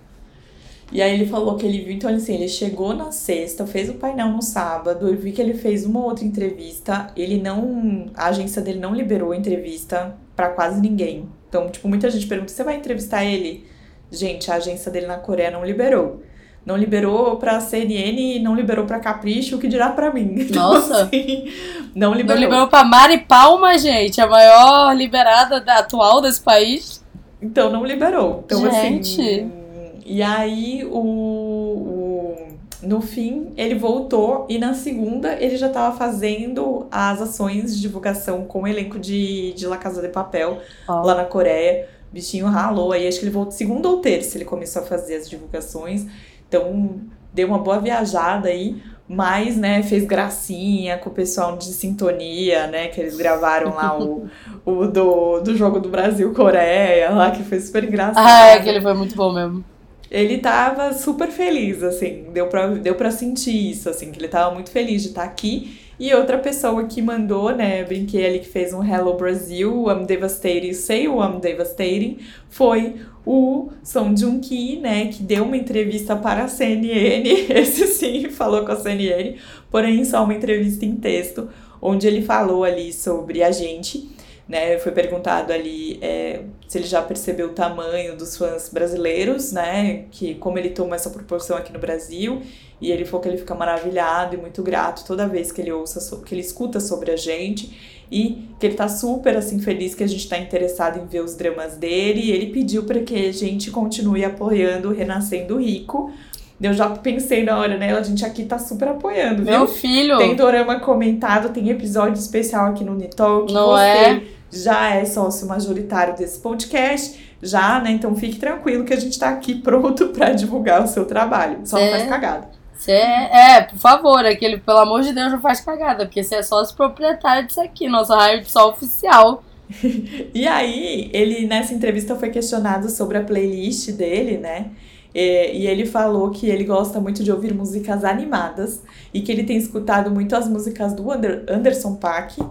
[0.93, 3.95] E aí ele falou que ele viu, então assim, ele chegou na sexta, fez o
[3.95, 8.63] painel no sábado, eu vi que ele fez uma outra entrevista, ele não, a agência
[8.63, 11.29] dele não liberou a entrevista para quase ninguém.
[11.49, 13.67] Então, tipo, muita gente pergunta, você vai entrevistar ele?
[14.11, 16.23] Gente, a agência dele na Coreia não liberou.
[16.65, 20.35] Não liberou pra CNN não liberou pra Capricho, o que dirá pra mim.
[20.49, 21.03] Então, Nossa!
[21.03, 21.53] Assim,
[21.95, 22.41] não liberou.
[22.41, 27.05] Não liberou pra Mari Palma, gente, a maior liberada da, atual desse país.
[27.43, 28.45] Então não liberou.
[28.47, 29.21] Então, gente.
[29.21, 29.64] assim
[30.05, 32.49] e aí, o, o,
[32.83, 38.45] no fim, ele voltou e na segunda ele já estava fazendo as ações de divulgação
[38.45, 40.93] com o elenco de, de La Casa de Papel oh.
[40.93, 41.89] lá na Coreia.
[42.11, 45.17] O bichinho ralou, aí acho que ele voltou segunda ou terça ele começou a fazer
[45.17, 46.07] as divulgações.
[46.47, 47.01] Então,
[47.33, 52.89] deu uma boa viajada aí mas, né, fez gracinha com o pessoal de sintonia, né,
[52.89, 54.31] que eles gravaram lá o,
[54.65, 58.27] o do, do jogo do Brasil-Coreia lá, que foi super engraçado.
[58.27, 59.63] Ah, é, aquele foi muito bom mesmo
[60.11, 64.55] ele tava super feliz, assim, deu pra, deu pra sentir isso, assim, que ele tava
[64.55, 65.79] muito feliz de estar tá aqui.
[65.99, 70.73] E outra pessoa que mandou, né, brinquei ali que fez um Hello Brasil, I'm Devastating,
[70.73, 77.23] Say I'm Devastating, foi o Song Joong-ki, né, que deu uma entrevista para a CNN,
[77.49, 79.37] esse sim, falou com a CNN,
[79.71, 81.49] porém só uma entrevista em texto,
[81.81, 84.09] onde ele falou ali sobre a gente,
[84.49, 84.79] né?
[84.79, 90.05] Foi perguntado ali é, se ele já percebeu o tamanho dos fãs brasileiros, né?
[90.11, 92.43] Que como ele toma essa proporção aqui no Brasil.
[92.81, 96.21] E ele falou que ele fica maravilhado e muito grato toda vez que ele ouça,
[96.23, 100.07] que ele escuta sobre a gente e que ele tá super assim feliz que a
[100.07, 102.21] gente tá interessado em ver os dramas dele.
[102.21, 106.13] E ele pediu para que a gente continue apoiando o Renascendo Rico.
[106.61, 107.97] Eu já pensei na hora, né?
[107.97, 109.53] A gente aqui tá super apoiando, viu?
[109.53, 110.19] Meu filho!
[110.19, 113.53] Tem dorama comentado, tem episódio especial aqui no Nitalk.
[113.53, 114.23] Não você é?
[114.51, 117.91] Já é sócio majoritário desse podcast, já, né?
[117.91, 121.61] Então fique tranquilo que a gente tá aqui pronto para divulgar o seu trabalho.
[121.65, 121.85] Só Cê...
[121.85, 122.55] não faz cagada.
[122.87, 126.43] É, é, por favor, aquele, pelo amor de Deus, não faz cagada, porque você é
[126.43, 129.43] sócio proprietário disso aqui, nosso raio sol oficial.
[130.35, 134.71] e aí, ele nessa entrevista foi questionado sobre a playlist dele, né?
[135.15, 139.45] E, e, ele falou que ele gosta muito de ouvir músicas animadas e que ele
[139.45, 142.43] tem escutado muito as músicas do Ander, Anderson Paak,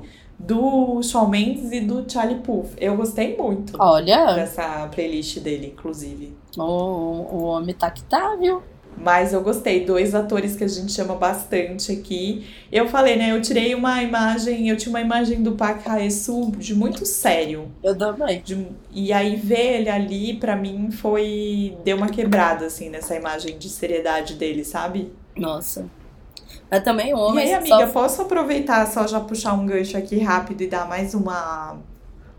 [0.45, 2.71] do Shawn Mendes e do Charlie Puth.
[2.77, 4.33] Eu gostei muito Olha.
[4.33, 6.35] dessa playlist dele, inclusive.
[6.57, 8.61] O, o homem tá que tá, viu?
[8.97, 12.47] Mas eu gostei, dois atores que a gente chama bastante aqui.
[12.71, 13.31] Eu falei, né?
[13.31, 17.71] Eu tirei uma imagem, eu tinha uma imagem do Park Hae-soo de muito sério.
[17.83, 18.41] Eu também.
[18.41, 21.75] De, e aí ver ele ali, para mim, foi.
[21.83, 25.11] deu uma quebrada, assim, nessa imagem de seriedade dele, sabe?
[25.35, 25.89] Nossa.
[26.73, 27.45] Mas também homem.
[27.45, 27.87] E aí, amiga, só...
[27.87, 31.75] posso aproveitar só já puxar um gancho aqui rápido e dar mais uma,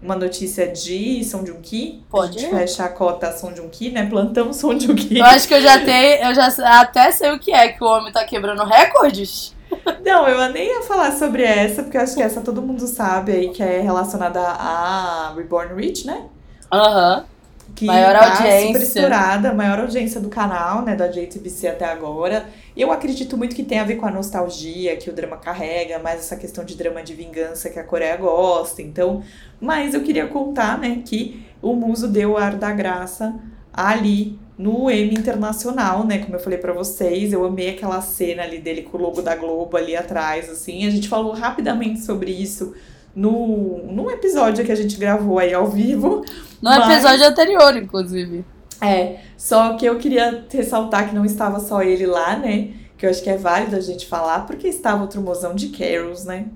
[0.02, 2.04] uma notícia de Song Joong Ki?
[2.10, 2.38] Pode.
[2.38, 4.06] A gente fecha a cota Song Joong Ki, né?
[4.06, 5.18] Plantão Song Joong Ki.
[5.20, 6.48] Eu acho que eu já tenho, eu já
[6.80, 9.54] até sei o que é, que o homem tá quebrando recordes.
[10.04, 13.30] Não, eu nem ia falar sobre essa, porque eu acho que essa todo mundo sabe
[13.30, 16.24] aí, que é relacionada a Reborn Rich, né?
[16.72, 17.18] Aham.
[17.18, 17.34] Uhum
[17.74, 18.66] que maior tá audiência.
[18.66, 22.46] super estourada, maior audiência do canal, né, da JTBC até agora.
[22.76, 26.20] Eu acredito muito que tem a ver com a nostalgia que o drama carrega, mais
[26.20, 28.82] essa questão de drama de vingança que a Coreia gosta.
[28.82, 29.22] Então,
[29.60, 33.34] mas eu queria contar, né, que o Muso deu o ar da graça
[33.72, 36.18] ali no M Internacional, né?
[36.18, 39.34] Como eu falei para vocês, eu amei aquela cena ali dele com o logo da
[39.34, 40.86] Globo ali atrás, assim.
[40.86, 42.74] A gente falou rapidamente sobre isso
[43.14, 46.24] no, num episódio que a gente gravou aí ao vivo.
[46.62, 48.44] No Mas- episódio anterior, inclusive.
[48.86, 52.68] É, só que eu queria ressaltar que não estava só ele lá, né?
[52.96, 56.24] Que eu acho que é válido a gente falar, porque estava outro mozão de Carols,
[56.24, 56.46] né?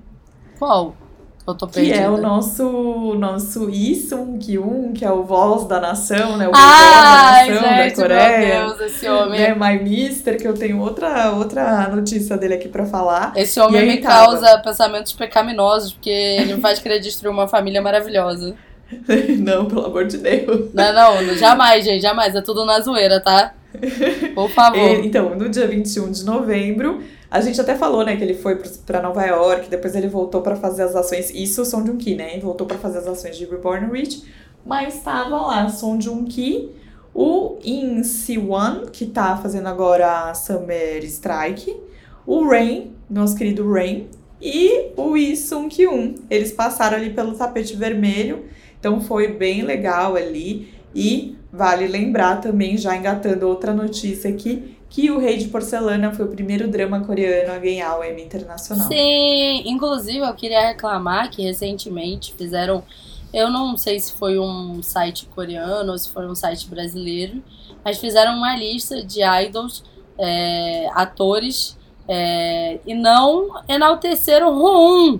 [0.57, 0.95] Qual?
[1.47, 1.97] Eu tô Que perdida.
[1.97, 6.47] é o nosso, nosso Lee Sung-kyun, que é o voz da nação, né?
[6.47, 8.37] O voz da nação gente, da Coreia.
[8.67, 9.39] meu Deus, esse homem.
[9.39, 13.33] Né, My Mister, que eu tenho outra, outra notícia dele aqui pra falar.
[13.35, 14.25] Esse homem me tava.
[14.37, 18.55] causa pensamentos pecaminosos, porque ele me faz querer destruir uma família maravilhosa.
[19.39, 20.73] não, pelo amor de Deus.
[20.73, 22.35] Não, não, jamais, gente, jamais.
[22.35, 23.53] É tudo na zoeira, tá?
[24.33, 24.77] Por favor.
[24.77, 28.59] Ele- então, no dia 21 de novembro, a gente até falou, né, que ele foi
[28.85, 31.29] pra Nova York, depois ele voltou pra fazer as ações.
[31.31, 32.33] Isso, Son Joong-ki, né?
[32.33, 34.23] Ele voltou pra fazer as ações de Reborn Rich,
[34.65, 36.71] mas estava lá Son Joong-ki,
[37.13, 41.75] o In Si-won, que tá fazendo agora a Summer Strike,
[42.25, 44.07] o Rain, nosso querido Rain,
[44.41, 46.15] e o Lee Sung-kyun.
[46.29, 48.45] Eles passaram ali pelo tapete vermelho,
[48.79, 50.73] então foi bem legal ali.
[50.95, 56.25] E vale lembrar também, já engatando outra notícia aqui, que o Rei de Porcelana foi
[56.25, 58.87] o primeiro drama coreano a ganhar o Emmy Internacional.
[58.87, 62.83] Sim, inclusive eu queria reclamar que recentemente fizeram.
[63.31, 67.43] Eu não sei se foi um site coreano ou se foi um site brasileiro,
[67.85, 69.83] mas fizeram uma lista de idols,
[70.17, 75.19] é, atores, é, e não enalteceram Ruum.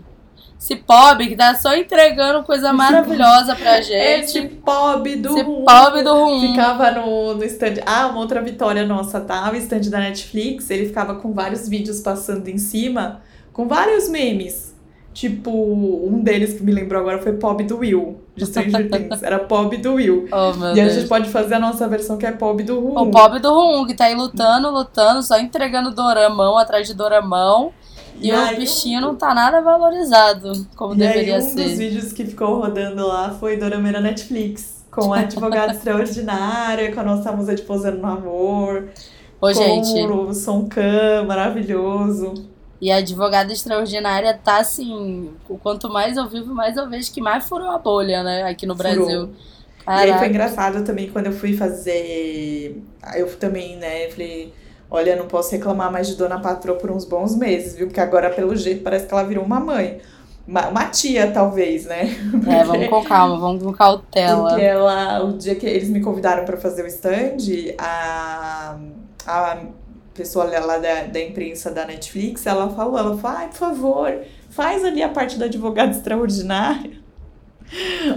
[0.60, 4.56] Esse pobre que tá só entregando coisa maravilhosa pra Esse gente.
[4.56, 6.42] pobre do Esse Rum pobre do Ruum.
[6.42, 7.76] Ficava no, no stand.
[7.86, 9.50] Ah, uma outra vitória nossa, tá?
[9.52, 13.22] O stand da Netflix, ele ficava com vários vídeos passando em cima,
[13.54, 14.68] com vários memes.
[15.14, 19.24] Tipo, um deles que me lembrou agora foi Pobre do Will, de Stranger Things.
[19.24, 20.28] Era Pobre do Will.
[20.32, 20.94] Oh, E a Deus.
[20.94, 22.98] gente pode fazer a nossa versão que é Pobre do Rum.
[23.02, 27.74] O pobre do Ruum, que tá aí lutando, lutando, só entregando doramão atrás de doramão.
[28.22, 31.56] E, E o aí, bichinho não tá nada valorizado, como E aí, deveria um ser.
[31.56, 34.86] dos vídeos que ficou rodando lá foi Dorameira Netflix.
[34.92, 38.90] Com a advogada extraordinária, com a nossa musa de Posando no Amor.
[39.42, 42.50] Ô, com gente, o Som Khan, maravilhoso.
[42.82, 45.34] e a advogada extraordinária tá assim.
[45.50, 48.44] o Quanto mais eu vivo, mais eu vejo que mais furou a bolha, né?
[48.44, 49.16] Aqui no Furou.
[49.16, 49.36] Brasil.
[49.88, 52.82] E aí foi engraçado também quando eu fui fazer.
[53.02, 54.10] aí Eu também, né?
[54.10, 54.54] Falei,
[54.90, 57.88] olha, não posso reclamar mais de Dona Patroa por uns bons meses, viu?
[57.88, 60.00] Porque agora, pelo jeito, parece que ela virou uma mãe.
[60.48, 62.10] Uma, uma tia, talvez, né?
[62.50, 64.50] É, vamos com calma, vamos com cautela.
[64.50, 67.38] Porque ela, o dia que eles me convidaram pra fazer o stand,
[67.78, 68.78] a,
[69.28, 69.58] a
[70.16, 74.84] pessoa lá da, da imprensa da Netflix, ela falou, ela falou, ai, por favor, faz
[74.84, 76.99] ali a parte da advogada extraordinária.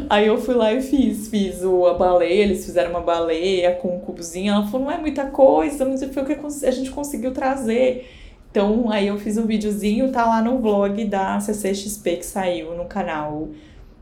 [0.09, 3.97] Aí eu fui lá e fiz, fiz o, a baleia, eles fizeram uma baleia com
[3.97, 7.33] um cubozinho, ela falou, não é muita coisa, mas foi o que a gente conseguiu
[7.33, 8.09] trazer.
[8.51, 12.85] Então, aí eu fiz um videozinho, tá lá no vlog da CCXP que saiu no
[12.85, 13.49] canal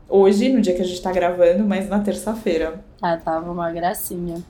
[0.09, 2.83] hoje, no dia que a gente tá gravando, mas na terça-feira.
[3.01, 4.43] Ah, tava uma gracinha.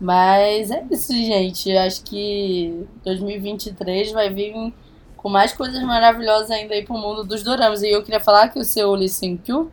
[0.00, 1.70] Mas é isso, gente.
[1.76, 4.74] Acho que 2023 vai vir
[5.16, 7.82] com mais coisas maravilhosas ainda aí pro mundo dos doramas.
[7.82, 9.70] E eu queria falar que o seu Lee Seung-kyu,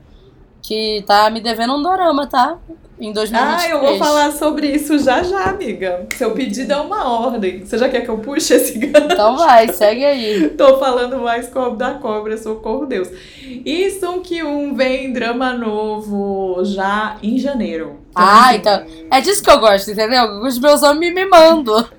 [0.61, 2.57] que tá me devendo um dorama, tá?
[2.99, 3.63] Em 2023.
[3.63, 6.05] Ah, eu vou falar sobre isso já já, amiga.
[6.15, 7.65] Seu pedido é uma ordem.
[7.65, 9.11] Você já quer que eu puxe esse gato?
[9.13, 10.49] Então vai, segue aí.
[10.55, 13.09] Tô falando mais como da cobra, socorro Deus.
[13.43, 17.97] E Sung Kyun vem drama novo já em janeiro.
[18.13, 20.23] Ah, então- É disso que eu gosto, entendeu?
[20.43, 21.89] Os meus homens me mimando.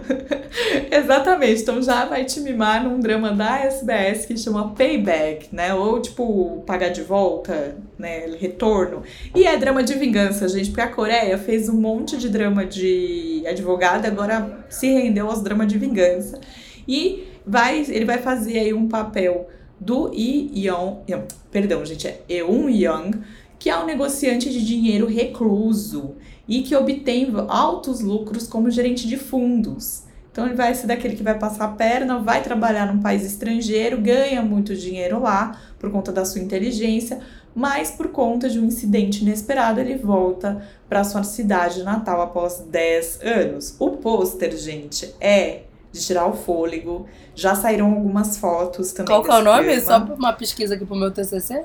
[0.90, 5.74] Exatamente, então já vai te mimar num drama da SBS que chama Payback, né?
[5.74, 8.26] Ou tipo, pagar de volta, né?
[8.38, 9.02] Retorno.
[9.34, 13.42] E é drama de vingança, gente, porque a Coreia fez um monte de drama de
[13.46, 16.40] advogada, agora se rendeu aos dramas de vingança.
[16.86, 21.02] E vai, ele vai fazer aí um papel do Lee Young,
[21.50, 23.10] perdão, gente, é Eun Young,
[23.58, 26.16] que é um negociante de dinheiro recluso
[26.48, 30.04] e que obtém altos lucros como gerente de fundos.
[30.30, 34.00] Então ele vai ser daquele que vai passar a perna, vai trabalhar num país estrangeiro,
[34.00, 37.20] ganha muito dinheiro lá por conta da sua inteligência,
[37.54, 43.20] mas por conta de um incidente inesperado ele volta para sua cidade natal após 10
[43.22, 43.76] anos.
[43.78, 47.06] O pôster, gente, é de tirar o fôlego.
[47.34, 49.06] Já saíram algumas fotos também.
[49.06, 49.80] Qual que é o nome?
[49.80, 50.06] drama.
[50.06, 51.64] Só uma pesquisa aqui pro meu TCC?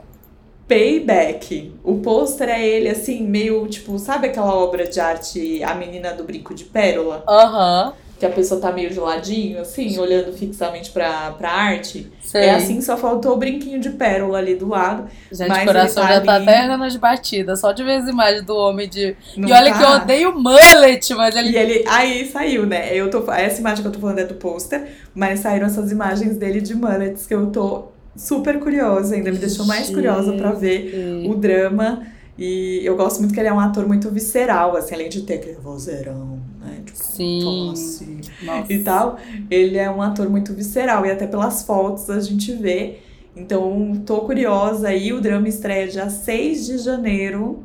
[0.71, 1.73] Payback.
[1.83, 6.23] O pôster é ele, assim, meio tipo, sabe aquela obra de arte A Menina do
[6.23, 7.25] Brinco de Pérola?
[7.27, 7.93] Aham.
[8.17, 12.09] Que a pessoa tá meio de ladinho, assim, olhando fixamente pra, pra arte.
[12.23, 12.43] sei.
[12.43, 15.09] É assim, só faltou o brinquinho de pérola ali do lado.
[15.31, 16.49] Gente, mas o coração ele já tá tá ali.
[16.49, 17.59] até nas batidas.
[17.59, 19.15] Só de ver as imagens do homem de.
[19.35, 19.77] Não e olha tá?
[19.77, 21.49] que eu odeio mullet, mas ele.
[21.49, 22.95] E ele, aí saiu, né?
[22.95, 26.37] Eu tô, essa imagem que eu tô falando é do pôster, mas saíram essas imagens
[26.37, 31.25] dele de mullets que eu tô super curiosa, ainda me deixou mais curiosa para ver
[31.29, 32.05] o drama.
[32.37, 35.35] E eu gosto muito que ele é um ator muito visceral, assim, além de ter
[35.35, 36.81] aquele vozeirão, né?
[36.85, 37.39] Tipo, Sim.
[37.41, 38.21] tosse
[38.69, 39.17] e tal.
[39.49, 42.99] Ele é um ator muito visceral, e até pelas fotos a gente vê.
[43.35, 45.13] Então, tô curiosa aí.
[45.13, 47.63] O drama estreia dia 6 de janeiro.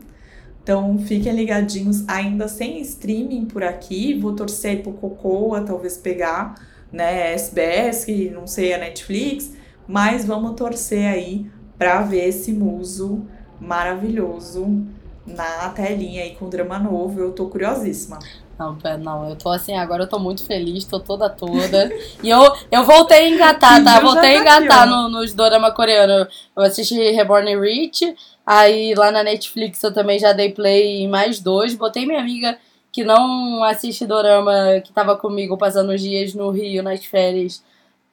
[0.62, 4.14] Então, fiquem ligadinhos, ainda sem streaming por aqui.
[4.18, 6.54] Vou torcer pro Cocoa, talvez pegar,
[6.92, 7.32] né?
[7.34, 9.52] SBS, que não sei, a Netflix.
[9.86, 13.24] Mas vamos torcer aí pra ver esse muso
[13.60, 14.84] maravilhoso
[15.26, 17.20] na telinha aí com drama novo.
[17.20, 18.18] Eu tô curiosíssima.
[18.58, 21.92] Não, não, eu tô assim, agora eu tô muito feliz, tô toda toda.
[22.22, 24.00] e eu, eu voltei a engatar, tá?
[24.00, 26.26] Voltei a tá engatar no, nos dorama coreano.
[26.56, 28.16] Eu assisti Reborn Rich,
[28.46, 31.74] aí lá na Netflix eu também já dei play em mais dois.
[31.74, 32.56] Botei minha amiga
[32.90, 37.62] que não assiste dorama, que tava comigo passando os dias no Rio nas férias,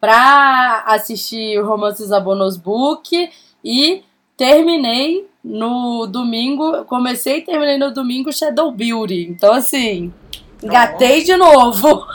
[0.03, 3.31] pra assistir Romances Abonos Book
[3.63, 4.03] e
[4.35, 9.29] terminei no domingo, comecei e terminei no domingo Shadow Beauty.
[9.29, 10.11] Então, assim,
[10.61, 12.05] engatei de novo.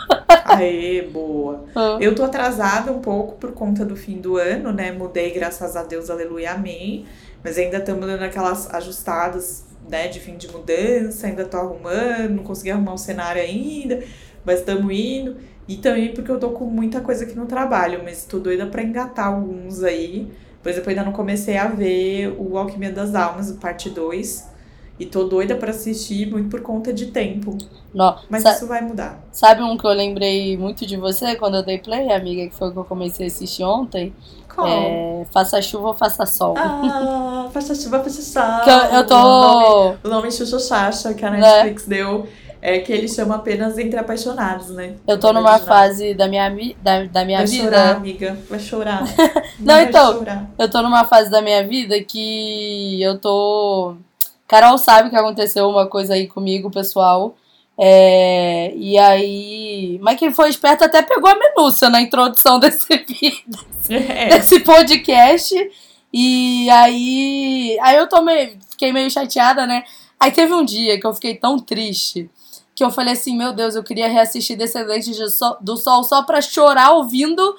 [0.45, 1.65] Aê, boa.
[1.75, 1.97] Ah.
[2.01, 4.91] Eu tô atrasada um pouco por conta do fim do ano, né?
[4.91, 7.07] Mudei, graças a Deus, aleluia, amém.
[7.43, 12.43] Mas ainda estamos dando aquelas ajustadas, né, de fim de mudança, ainda tô arrumando, não
[12.43, 14.03] consegui arrumar o cenário ainda,
[14.45, 15.37] mas estamos indo.
[15.69, 18.83] E também porque eu tô com muita coisa aqui no trabalho, mas tô doida pra
[18.83, 20.27] engatar alguns aí.
[20.63, 24.57] Por exemplo, eu ainda não comecei a ver o Alquimia das Almas, parte 2.
[24.99, 27.57] E tô doida para assistir muito por conta de tempo.
[27.95, 29.23] Não, Mas isso vai mudar.
[29.31, 32.71] Sabe um que eu lembrei muito de você quando eu dei play, amiga, que foi
[32.71, 34.13] o que eu comecei a assistir ontem?
[34.53, 34.67] Qual?
[34.67, 36.55] É, faça chuva ou faça sol.
[36.59, 38.65] Ah, faça chuva, faça sol.
[38.65, 39.15] Que eu, eu tô.
[39.15, 41.39] O nome, o nome Xuxa Chacha que a né?
[41.39, 41.97] Netflix né?
[41.99, 42.27] deu
[42.61, 44.95] é que ele chama apenas Entre Apaixonados, né?
[45.07, 46.51] Eu tô numa fase da minha,
[46.83, 47.71] da, da minha vai vida.
[47.71, 48.39] Vai chorar, amiga.
[48.49, 49.05] Vai chorar.
[49.61, 50.51] Não, então, chorar.
[50.59, 53.95] eu tô numa fase da minha vida que eu tô.
[54.47, 57.37] Carol sabe que aconteceu uma coisa aí comigo, pessoal.
[57.79, 59.99] É, e aí.
[60.03, 64.31] Mas quem foi esperto até pegou a minúcia na introdução desse vídeo, é.
[64.31, 65.55] desse podcast.
[66.13, 67.79] E aí.
[67.83, 69.85] Aí eu tô meio, fiquei meio chateada, né?
[70.19, 72.29] Aí teve um dia que eu fiquei tão triste
[72.79, 75.19] que eu falei assim, meu Deus, eu queria reassistir Descendentes
[75.61, 77.57] do Sol só pra chorar ouvindo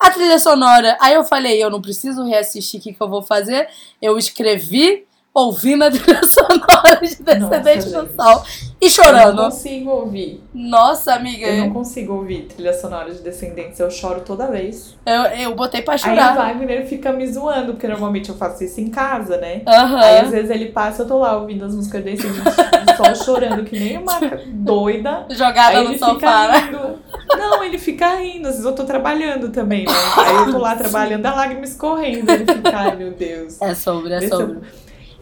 [0.00, 0.96] a trilha sonora.
[0.98, 3.68] Aí eu falei, eu não preciso reassistir, o que, que eu vou fazer?
[4.00, 5.04] Eu escrevi
[5.34, 8.42] ouvindo a trilha sonora de Descendente do Sol
[8.82, 9.28] e chorando.
[9.28, 10.42] Eu não consigo ouvir.
[10.52, 11.46] Nossa, amiga.
[11.46, 14.96] Eu não consigo ouvir trilha sonora de Descendentes, eu choro toda vez.
[15.06, 16.30] Eu, eu botei pra chorar.
[16.30, 19.62] Aí o Wagner fica me zoando, porque normalmente eu faço isso em casa, né?
[19.64, 19.96] Uhum.
[19.98, 23.62] Aí às vezes ele passa, eu tô lá ouvindo as músicas Descendentes do Sol chorando,
[23.62, 25.26] que nem uma doida.
[25.30, 26.48] Jogada Aí no sofá.
[26.48, 26.96] Né?
[27.38, 29.92] Não, ele fica rindo, às vezes eu tô trabalhando também, né?
[30.16, 33.62] Aí eu tô lá trabalhando, a lágrima escorrendo, ele fica, ai meu Deus.
[33.62, 34.58] É sobre, é sobre.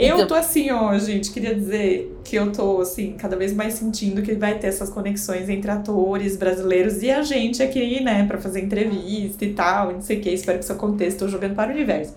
[0.00, 0.28] Eu então...
[0.28, 4.32] tô assim, ó, gente, queria dizer que eu tô, assim, cada vez mais sentindo que
[4.34, 9.44] vai ter essas conexões entre atores brasileiros e a gente aqui, né, pra fazer entrevista
[9.44, 12.14] e tal, não sei o que, espero que isso aconteça, tô jogando para o universo.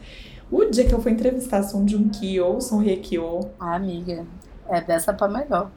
[0.49, 3.49] O dia que eu for entrevistar Son Jun-ki ou Son Hye-kyo...
[3.59, 4.25] Ah, amiga,
[4.69, 5.69] é dessa pra melhor.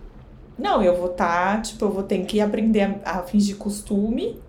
[0.56, 4.40] Não, eu vou tá, tipo, eu vou ter que aprender a, a fingir costume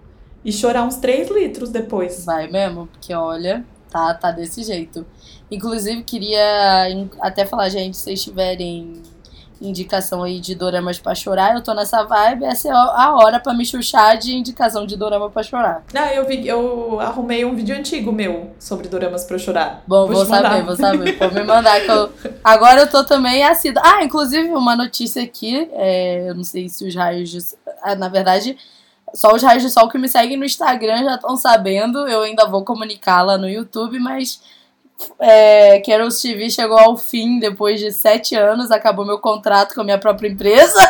[0.45, 2.23] e chorar uns 3 litros depois.
[2.23, 5.03] Vai mesmo, porque olha, tá, tá desse jeito.
[5.49, 6.87] Inclusive, queria
[7.21, 9.01] até falar, gente, se vocês tiverem
[9.61, 13.53] indicação aí de doramas pra chorar, eu tô nessa vibe, essa é a hora pra
[13.53, 15.83] me chuchar de indicação de dorama pra chorar.
[15.93, 19.83] Ah, eu vi, eu arrumei um vídeo antigo meu sobre doramas pra chorar.
[19.87, 21.13] Bom, vou, vou saber, vou saber.
[21.17, 22.11] Pode me mandar que eu...
[22.43, 23.81] Agora eu tô também assídua.
[23.83, 27.39] Ah, inclusive uma notícia aqui, é, eu não sei se os raios de...
[27.81, 28.57] Ah, na verdade,
[29.13, 32.45] só os raios de sol que me seguem no Instagram já estão sabendo, eu ainda
[32.45, 34.39] vou comunicá-la no YouTube, mas
[35.19, 39.83] é, Carol's TV chegou ao fim depois de sete anos, acabou meu contrato com a
[39.83, 40.81] minha própria empresa.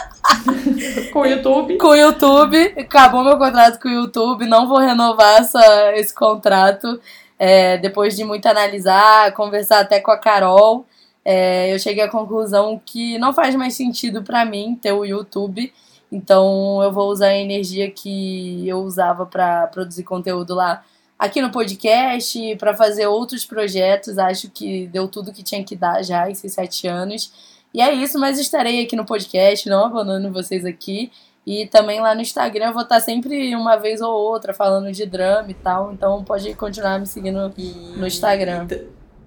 [1.12, 1.78] com o YouTube?
[1.78, 7.00] com o YouTube, acabou meu contrato com o YouTube, não vou renovar essa, esse contrato.
[7.40, 10.86] É, depois de muito analisar, conversar até com a Carol,
[11.24, 15.72] é, eu cheguei à conclusão que não faz mais sentido para mim ter o YouTube.
[16.12, 20.84] Então eu vou usar a energia que eu usava para produzir conteúdo lá
[21.18, 24.18] aqui no podcast, para fazer outros projetos.
[24.18, 27.32] Acho que deu tudo que tinha que dar já esses sete anos.
[27.74, 31.12] E é isso, mas estarei aqui no podcast, não abandonando vocês aqui.
[31.46, 35.06] E também lá no Instagram eu vou estar sempre uma vez ou outra falando de
[35.06, 35.94] drama e tal.
[35.94, 37.72] Então pode continuar me seguindo e...
[37.96, 38.68] no Instagram.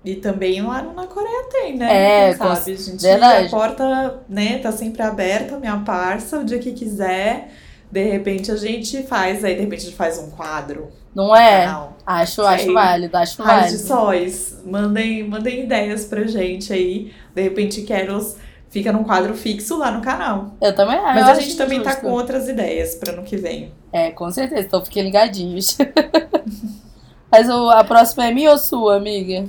[0.04, 2.28] E também lá na Coreia tem, né?
[2.28, 2.72] É, sabe?
[2.72, 3.46] A gente, verdade.
[3.46, 7.52] a porta, né, tá sempre aberta, minha parça, o dia que quiser.
[7.90, 11.66] De repente a gente faz, aí de repente a gente faz um quadro não é?
[12.06, 13.78] Acho, acho válido, acho Raios válido.
[13.78, 17.12] de sóis, mandem, mandem ideias pra gente aí.
[17.34, 18.36] De repente, Keros
[18.68, 20.54] fica num quadro fixo lá no canal.
[20.60, 21.20] Eu também acho.
[21.20, 22.06] Mas a gente também tá justo.
[22.06, 23.72] com outras ideias pra ano que vem.
[23.92, 25.76] É, com certeza, então fiquem ligadinhos.
[27.30, 29.48] Mas o, a próxima é minha ou sua, amiga?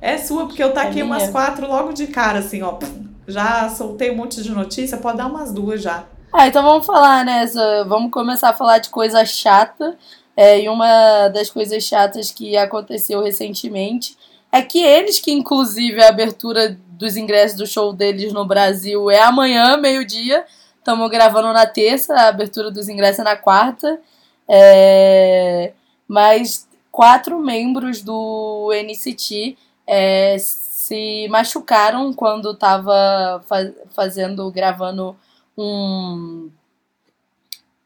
[0.00, 2.78] É sua, porque eu taquei É umas quatro logo de cara, assim, ó.
[3.26, 6.04] Já soltei um monte de notícia, pode dar umas duas já.
[6.32, 7.46] Ah, então vamos falar, né?
[7.86, 9.96] Vamos começar a falar de coisa chata.
[10.40, 14.16] É, e uma das coisas chatas que aconteceu recentemente
[14.52, 19.20] é que eles, que inclusive a abertura dos ingressos do show deles no Brasil é
[19.20, 20.46] amanhã, meio-dia.
[20.78, 24.00] Estamos gravando na terça, a abertura dos ingressos é na quarta.
[24.46, 25.72] É,
[26.06, 33.42] mas quatro membros do NCT é, se machucaram quando estava
[33.90, 35.16] fazendo, gravando
[35.56, 36.48] um,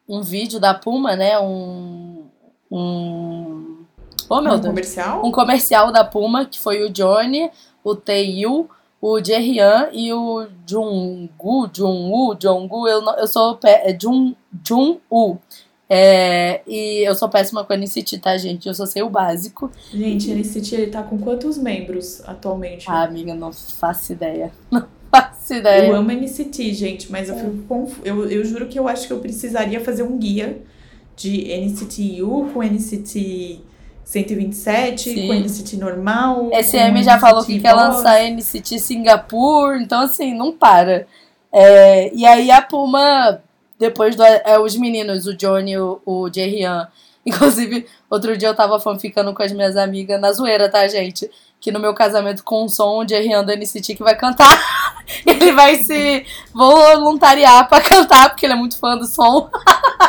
[0.07, 1.39] um vídeo da Puma, né?
[1.39, 2.22] Um.
[2.73, 3.85] Um.
[4.31, 4.67] Oh, meu um Deus.
[4.67, 5.27] comercial?
[5.27, 7.51] Um comercial da Puma, que foi o Johnny,
[7.85, 8.69] o Taeil,
[9.01, 14.35] o Jaehyun e o Jungwoo, Jungwoo, Jungwoo, eu, não- eu sou é Jung,
[14.67, 15.39] Jungwoo.
[15.95, 18.67] É, e eu sou péssima com NCT, tá, gente?
[18.67, 19.71] Eu só sei o básico.
[19.93, 22.87] Gente, NCT ele tá com quantos membros atualmente?
[22.89, 24.51] Ah, amiga, não faço ideia.
[24.71, 24.87] Não
[25.21, 25.89] faço ideia.
[25.89, 29.19] Eu amo NCT, gente, mas eu fico eu, eu juro que eu acho que eu
[29.19, 30.63] precisaria fazer um guia
[31.17, 33.61] de NCT U com NCT
[34.05, 35.27] 127, Sim.
[35.27, 36.51] com NCT normal.
[36.53, 37.97] SM já falou NCT que quer Boss.
[37.97, 41.07] lançar NCT Singapur, então assim, não para.
[41.53, 43.41] É, e aí a Puma,
[43.79, 46.87] depois do, é, os meninos, o Johnny e o, o Jaehyun,
[47.25, 51.31] inclusive, outro dia eu tava fanficando com as minhas amigas na zoeira, tá, gente?
[51.63, 54.61] Que no meu casamento com o som, Jaehyun do NCT que vai cantar.
[55.25, 59.49] ele vai se voluntariar pra cantar, porque ele é muito fã do som.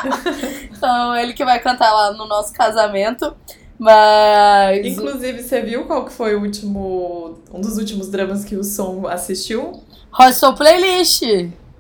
[0.76, 3.36] então, ele que vai cantar lá no nosso casamento.
[3.78, 4.84] Mas.
[4.84, 7.38] Inclusive, você viu qual que foi o último.
[7.54, 9.84] Um dos últimos dramas que o som assistiu?
[10.12, 11.22] Hostel Playlist.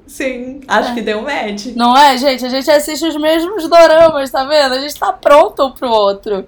[0.05, 1.67] Sim, acho que deu match.
[1.75, 2.45] Não é, gente?
[2.45, 4.75] A gente assiste os mesmos doramas, tá vendo?
[4.75, 6.45] A gente tá pronto um pro outro.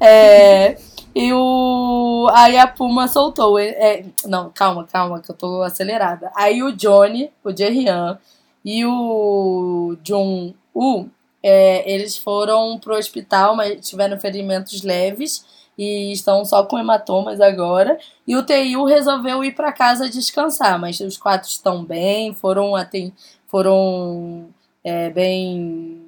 [0.00, 0.76] É,
[1.14, 2.28] e o.
[2.32, 3.58] Aí a Puma soltou.
[3.58, 6.30] é, é, não, calma, calma, que eu tô acelerada.
[6.34, 8.16] Aí o Johnny, o Jaehyun
[8.64, 11.10] e o Jung-woo,
[11.42, 15.44] é, eles foram pro hospital, mas tiveram ferimentos leves
[15.76, 17.98] e estão só com hematomas agora.
[18.26, 23.12] E o TIU resolveu ir para casa descansar, mas os quatro estão bem, foram, aten
[23.46, 24.48] foram
[24.84, 26.01] é, bem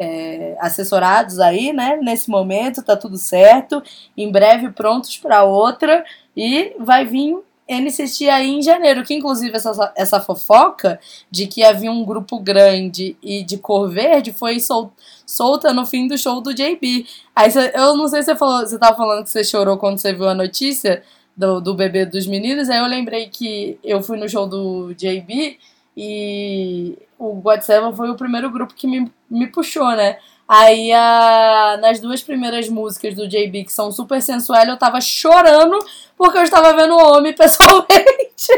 [0.00, 1.98] é, assessorados aí, né?
[2.02, 3.82] Nesse momento, tá tudo certo.
[4.16, 6.02] Em breve prontos para outra.
[6.34, 7.36] E vai vir
[7.68, 9.04] NCT aí em janeiro.
[9.04, 10.98] Que inclusive essa, essa fofoca
[11.30, 14.90] de que havia um grupo grande e de cor verde foi sol,
[15.26, 17.06] solta no fim do show do JB.
[17.36, 19.98] Aí cê, eu não sei se você falou, você tava falando que você chorou quando
[19.98, 21.02] você viu a notícia
[21.36, 22.70] do, do bebê dos meninos.
[22.70, 25.58] Aí eu lembrei que eu fui no show do JB
[25.94, 30.18] e o God Seven foi o primeiro grupo que me, me puxou, né?
[30.48, 35.78] Aí a, nas duas primeiras músicas do JB, que são super sensuais, eu tava chorando
[36.16, 38.48] porque eu estava vendo o homem pessoalmente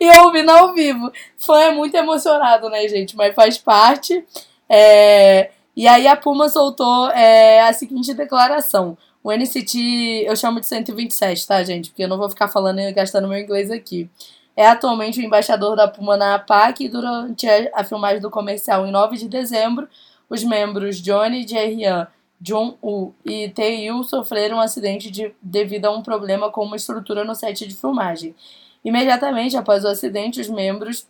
[0.00, 1.10] e ouvindo ao vivo.
[1.38, 3.16] Fã é muito emocionado, né, gente?
[3.16, 4.24] Mas faz parte.
[4.68, 8.98] É, e aí a Puma soltou é, a seguinte declaração.
[9.22, 11.90] O NCT, eu chamo de 127, tá, gente?
[11.90, 14.10] Porque eu não vou ficar falando e gastando meu inglês aqui.
[14.56, 18.90] É atualmente o embaixador da Puma na APAC e durante a, filmagem do comercial em
[18.90, 19.88] 9 de dezembro,
[20.30, 22.06] os membros Johnny, Jaehyun,
[22.40, 27.34] Jung-woo e Taeil sofreram um acidente de, devido a um problema com uma estrutura no
[27.34, 28.34] set de filmagem.
[28.84, 31.06] Imediatamente após o acidente, os membros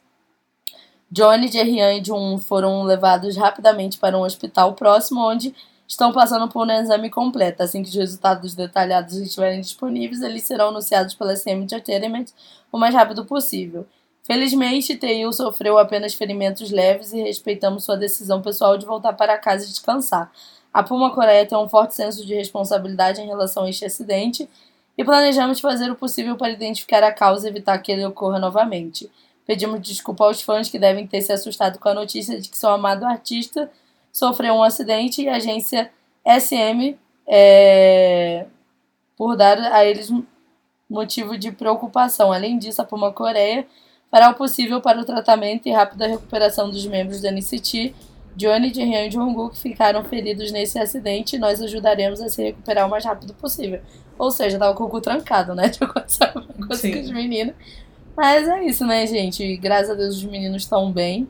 [1.10, 5.54] Johnny, Jaehyun e Jung foram levados rapidamente para um hospital próximo, onde
[5.86, 7.62] estão passando por um exame completo.
[7.62, 12.26] Assim que os resultados detalhados estiverem disponíveis, eles serão anunciados pela SM Entertainment
[12.72, 13.86] o mais rápido possível.
[14.22, 19.64] Felizmente, Taeil sofreu apenas ferimentos leves e respeitamos sua decisão pessoal de voltar para casa
[19.64, 20.32] e descansar.
[20.72, 24.48] A Puma Coreia tem um forte senso de responsabilidade em relação a este acidente
[24.96, 29.10] e planejamos fazer o possível para identificar a causa e evitar que ele ocorra novamente.
[29.46, 32.70] Pedimos desculpa aos fãs que devem ter se assustado com a notícia de que seu
[32.70, 33.70] amado artista
[34.14, 35.90] sofreu um acidente e a agência
[36.24, 36.96] SM
[37.26, 38.46] é,
[39.16, 40.08] por dar a eles
[40.88, 42.32] motivo de preocupação.
[42.32, 43.66] Além disso, a Puma Coreia
[44.12, 47.92] fará o possível para o tratamento e rápida recuperação dos membros do NCT,
[48.36, 52.86] Johnny, Jaehyun e Jungkook que ficaram feridos nesse acidente e nós ajudaremos a se recuperar
[52.86, 53.80] o mais rápido possível.
[54.16, 55.68] Ou seja, tava com o cu trancado, né?
[55.70, 57.54] De acontecer com os meninos.
[58.16, 59.56] Mas é isso, né, gente?
[59.56, 61.26] Graças a Deus os meninos estão bem.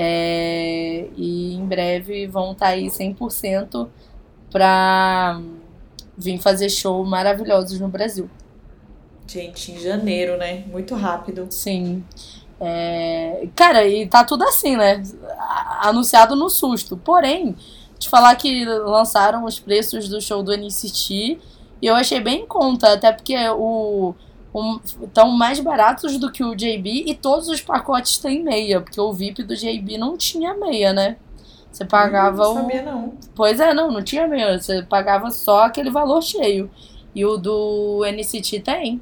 [0.00, 3.88] É, e em breve vão estar aí 100%
[4.48, 5.40] pra,
[6.16, 8.30] vir fazer show maravilhosos no Brasil.
[9.26, 10.62] Gente, em janeiro, né?
[10.68, 11.48] Muito rápido.
[11.50, 12.04] Sim.
[12.60, 13.48] É...
[13.56, 15.02] Cara, e tá tudo assim, né?
[15.80, 16.96] Anunciado no susto.
[16.96, 17.56] Porém,
[17.98, 21.38] te falar que lançaram os preços do show do NCT
[21.82, 24.14] e eu achei bem em conta, até porque o
[25.02, 29.12] estão mais baratos do que o JB e todos os pacotes têm meia, porque o
[29.12, 31.16] VIP do JB não tinha meia, né?
[31.70, 33.14] Você pagava não sabia, não.
[33.34, 34.58] Pois é, não, não tinha meia.
[34.58, 36.70] Você pagava só aquele valor cheio.
[37.14, 39.00] E o do NCT tem.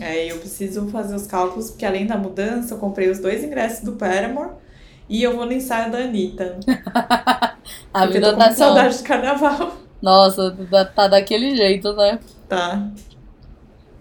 [0.00, 3.84] É, eu preciso fazer os cálculos, porque além da mudança, eu comprei os dois ingressos
[3.84, 4.50] do Paramore
[5.08, 6.58] e eu vou no ensaio da Anitta.
[7.92, 9.76] A vida eu tô tá com saudade de carnaval.
[10.00, 12.18] Nossa, tá- tá daquele jeito, né?
[12.48, 12.90] Tá.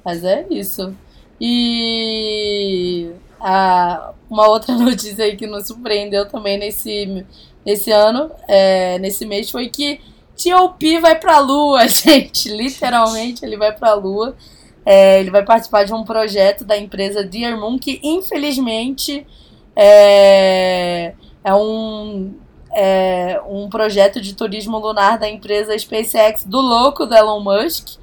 [0.09, 0.95] Mas é isso.
[1.39, 7.23] E a, uma outra notícia aí que nos surpreendeu também nesse,
[7.63, 10.01] nesse ano, é, nesse mês, foi que
[10.35, 10.99] T.O.P.
[10.99, 12.49] vai pra lua, gente.
[12.49, 14.35] Literalmente, ele vai pra lua.
[14.83, 19.27] É, ele vai participar de um projeto da empresa Dear Moon, que infelizmente
[19.75, 22.33] é, é um,
[22.73, 27.99] é um projeto de turismo lunar da empresa SpaceX do louco do Elon Musk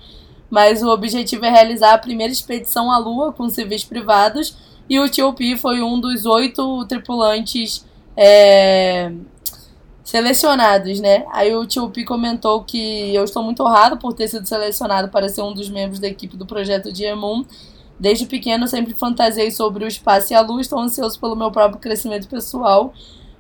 [0.51, 4.57] mas o objetivo é realizar a primeira expedição à Lua com civis privados
[4.89, 5.57] e o T.O.P.
[5.57, 7.85] foi um dos oito tripulantes
[8.17, 9.13] é,
[10.05, 11.25] selecionados, né?
[11.33, 12.05] Aí o T.O.P.
[12.05, 15.99] comentou que eu estou muito honrado por ter sido selecionado para ser um dos membros
[15.99, 17.45] da equipe do projeto Moon.
[17.99, 21.81] Desde pequeno sempre fantasiei sobre o espaço e a lua, estou ansioso pelo meu próprio
[21.81, 22.93] crescimento pessoal.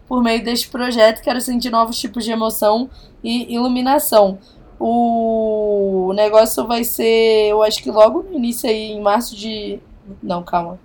[0.09, 2.91] Por meio deste projeto, quero sentir novos tipos de emoção
[3.23, 4.39] e iluminação.
[4.79, 9.81] O negócio vai ser, eu acho que logo no início aí, em março de.
[10.23, 10.79] Não, calma.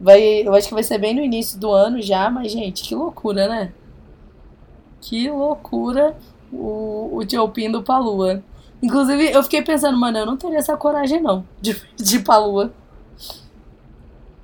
[0.00, 2.94] Vai, eu acho que vai ser bem no início do ano já, mas, gente, que
[2.94, 3.72] loucura, né?
[5.00, 6.16] Que loucura
[6.52, 8.42] o, o Tio indo pra lua.
[8.82, 12.38] Inclusive, eu fiquei pensando, mano, eu não teria essa coragem, não, de, de ir pra
[12.38, 12.72] lua.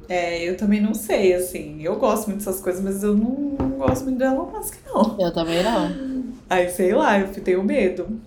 [0.08, 1.82] É, eu também não sei, assim.
[1.82, 5.16] Eu gosto muito dessas coisas, mas eu não, não gosto muito do Elon Musk, não.
[5.18, 6.24] Eu também não.
[6.48, 8.20] Aí, sei lá, eu tenho medo.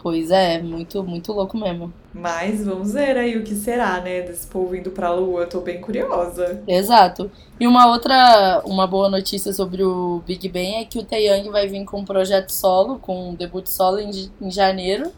[0.00, 1.92] Pois é, muito, muito louco mesmo.
[2.14, 4.22] Mas vamos ver aí o que será, né?
[4.22, 5.42] Desse povo indo pra lua.
[5.42, 6.62] Eu tô bem curiosa.
[6.68, 7.30] Exato.
[7.58, 11.66] E uma outra, uma boa notícia sobre o Big Bang é que o Taeyang vai
[11.66, 15.10] vir com um projeto solo, com um debut solo em, em janeiro.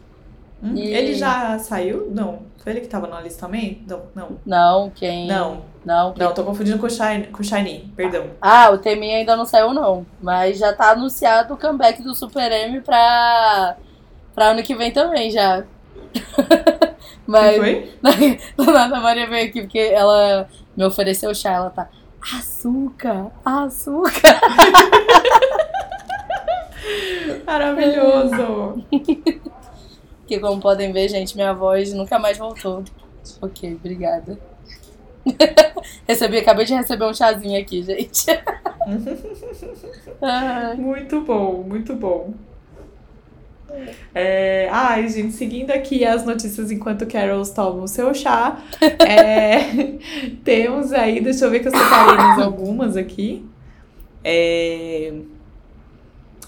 [0.63, 2.09] Hum, E- Ele já saiu?
[2.11, 2.39] Não.
[2.57, 3.81] Foi ele que tava no alistamento?
[3.87, 4.29] Não, não.
[4.45, 5.27] Não, quem.
[5.27, 8.25] Não, Não, quem- não, tô confundindo com o Shiny, com o Shiny, perdão.
[8.39, 10.05] Ah, o Temin ainda não saiu, não.
[10.21, 13.75] Mas já tá anunciado o comeback do Super M pra,
[14.33, 15.63] pra ano que vem também, já.
[17.31, 17.91] Quem Mas foi?
[18.57, 21.51] do nada a Maria veio aqui porque ela me ofereceu chá.
[21.51, 21.89] Ela tá.
[22.37, 24.41] Açúcar, açúcar.
[27.45, 28.83] Maravilhoso!
[30.27, 32.83] Que como podem ver, gente, minha voz nunca mais voltou.
[33.41, 34.37] Ok, obrigada.
[36.07, 38.25] Recebi, acabei de receber um chazinho aqui, gente.
[40.77, 42.33] Muito bom, muito bom.
[44.13, 48.61] É, ai, gente, seguindo aqui as notícias enquanto Carols toma o seu chá,
[49.07, 49.95] é,
[50.43, 53.45] temos aí, deixa eu ver que eu separei mais algumas aqui.
[54.23, 55.13] É,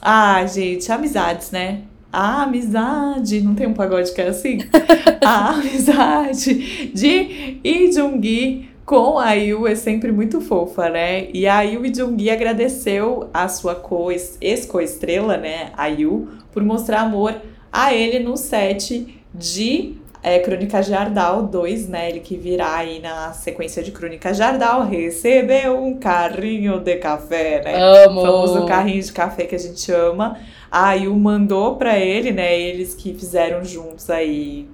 [0.01, 1.84] ah, gente, amizades, né?
[2.11, 4.59] A amizade, não tem um pagode que é assim?
[5.26, 11.27] A amizade de Lee Jung-gi com a Yu é sempre muito fofa, né?
[11.34, 17.36] E a Yu Jung-gi agradeceu a sua co ex-coestrela, né, a Yu, por mostrar amor
[17.71, 22.09] a ele no set de é, Crônica Jardal 2, né?
[22.09, 27.75] Ele que virá aí na sequência de Crônica Jardal, recebeu um carrinho de café, né?
[28.05, 28.21] amo.
[28.21, 30.38] O famoso carrinho de café que a gente ama.
[30.71, 32.57] A Yu mandou pra ele, né?
[32.57, 34.67] Eles que fizeram juntos aí.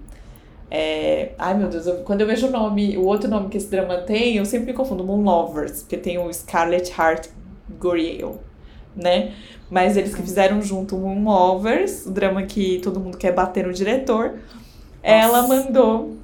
[0.71, 3.67] É, Ai meu Deus, eu- quando eu vejo o nome, o outro nome que esse
[3.69, 7.27] drama tem, eu sempre me confundo, Moon Lovers, porque tem o Scarlett Heart
[7.79, 8.39] Goriel,
[8.95, 9.31] né?
[9.69, 13.73] Mas eles que fizeram junto Moon Lovers, o drama que todo mundo quer bater no
[13.73, 14.33] diretor.
[15.01, 16.17] Ela mandou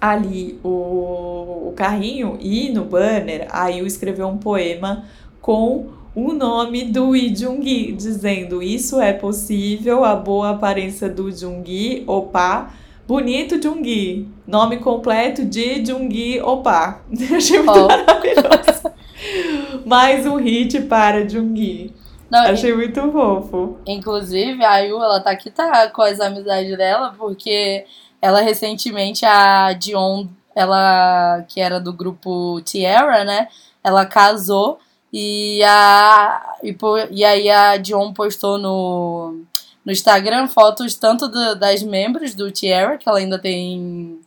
[0.00, 5.04] ali o, o carrinho e no banner a Yu escreveu um poema
[5.40, 12.04] com o nome do Lee Jung-gi, dizendo isso é possível, a boa aparência do Jung-gi,
[12.06, 12.70] opa,
[13.12, 17.02] bonito Jung-gi, nome completo de Jung-gi, opa.
[17.36, 17.86] Achei muito Ó.
[17.86, 18.90] maravilhoso.
[19.84, 21.92] Mais um hit para Jung-gi.
[22.30, 23.76] Não, Achei muito fofo.
[23.86, 27.84] Inclusive, a Yu, ela tá aqui tá com as amizades dela, porque
[28.22, 33.48] ela recentemente, a Dion, ela que era do grupo Tierra, né?
[33.84, 34.78] Ela casou
[35.12, 36.74] e, a, e,
[37.10, 39.44] e aí a Dion postou no,
[39.84, 44.20] no Instagram fotos tanto do, das membros do Tierra, que ela ainda tem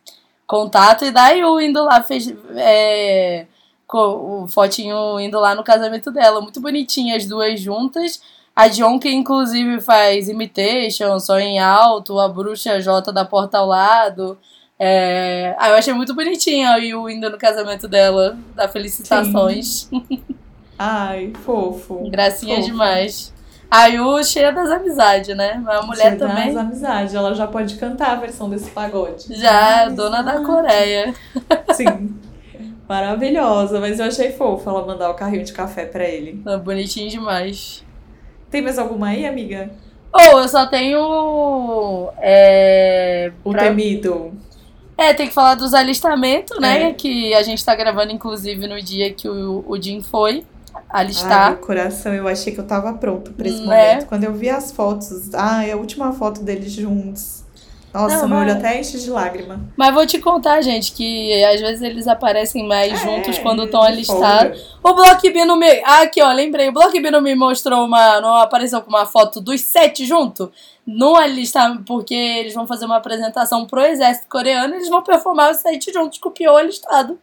[0.45, 3.45] contato, e da Yu indo lá, fez é,
[3.87, 6.41] com, o fotinho indo lá no casamento dela.
[6.41, 8.21] Muito bonitinha as duas juntas.
[8.55, 13.67] A John, que inclusive faz Imitation, Só em Alto, a Bruxa J da Porta ao
[13.67, 14.37] Lado.
[14.79, 15.55] É...
[15.57, 19.89] Ah, eu achei muito bonitinha a Yu indo no casamento dela, da Felicitações.
[20.79, 22.09] Ai, fofo.
[22.09, 22.67] Gracinha fofo.
[22.67, 23.34] demais.
[23.69, 25.63] A Yu cheia das amizades, né?
[25.67, 26.47] A mulher cheia também.
[26.47, 29.35] das amizades, ela já pode cantar a versão desse pagode.
[29.35, 31.13] Já, dona da Coreia.
[31.73, 32.15] Sim.
[32.87, 36.41] Maravilhosa, mas eu achei fofo ela mandar o carrinho de café para ele.
[36.45, 37.83] É bonitinho demais.
[38.49, 39.71] Tem mais alguma aí, amiga?
[40.13, 42.09] Ou oh, eu só tenho.
[42.19, 43.63] É, o pra...
[43.63, 44.31] temido.
[44.97, 46.89] É, tem que falar dos alistamentos, né?
[46.89, 46.93] É.
[46.93, 50.45] Que a gente tá gravando, inclusive, no dia que o, o Jim foi
[50.95, 51.41] alistar.
[51.41, 53.93] Ai, meu coração, eu achei que eu tava pronto pra esse né?
[53.93, 54.07] momento.
[54.07, 57.43] Quando eu vi as fotos, ai, a última foto deles juntos.
[57.93, 59.57] Nossa, não, meu olho até enche de lágrima.
[59.77, 63.81] Mas vou te contar, gente, que às vezes eles aparecem mais é, juntos quando estão
[63.81, 64.77] alistados.
[64.83, 65.81] O Block B no me.
[65.85, 66.67] Ah, aqui, ó, lembrei.
[66.67, 68.19] O Block B não me mostrou uma.
[68.19, 70.49] Não apareceu com uma foto dos sete juntos?
[70.85, 75.51] Não alistar, porque eles vão fazer uma apresentação pro exército coreano e eles vão performar
[75.51, 77.17] os sete juntos com o Pio alistado.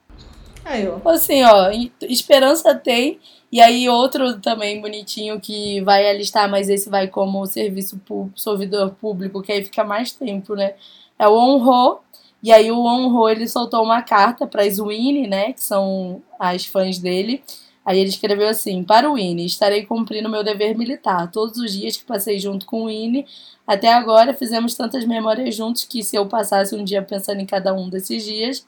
[0.64, 1.06] Aí, ó.
[1.10, 1.70] Assim, ó,
[2.00, 3.20] esperança tem.
[3.52, 8.94] E aí outro também bonitinho que vai alistar, mas esse vai como serviço público, servidor
[8.94, 10.74] público, que aí fica mais tempo, né?
[11.18, 12.00] É o Honro.
[12.42, 16.64] E aí o Honro, ele soltou uma carta para as Winnie, né, que são as
[16.66, 17.42] fãs dele.
[17.84, 21.30] Aí ele escreveu assim: Para o Winnie, estarei cumprindo meu dever militar.
[21.30, 23.26] Todos os dias que passei junto com o Winnie,
[23.66, 27.74] até agora fizemos tantas memórias juntos que se eu passasse um dia pensando em cada
[27.74, 28.66] um desses dias,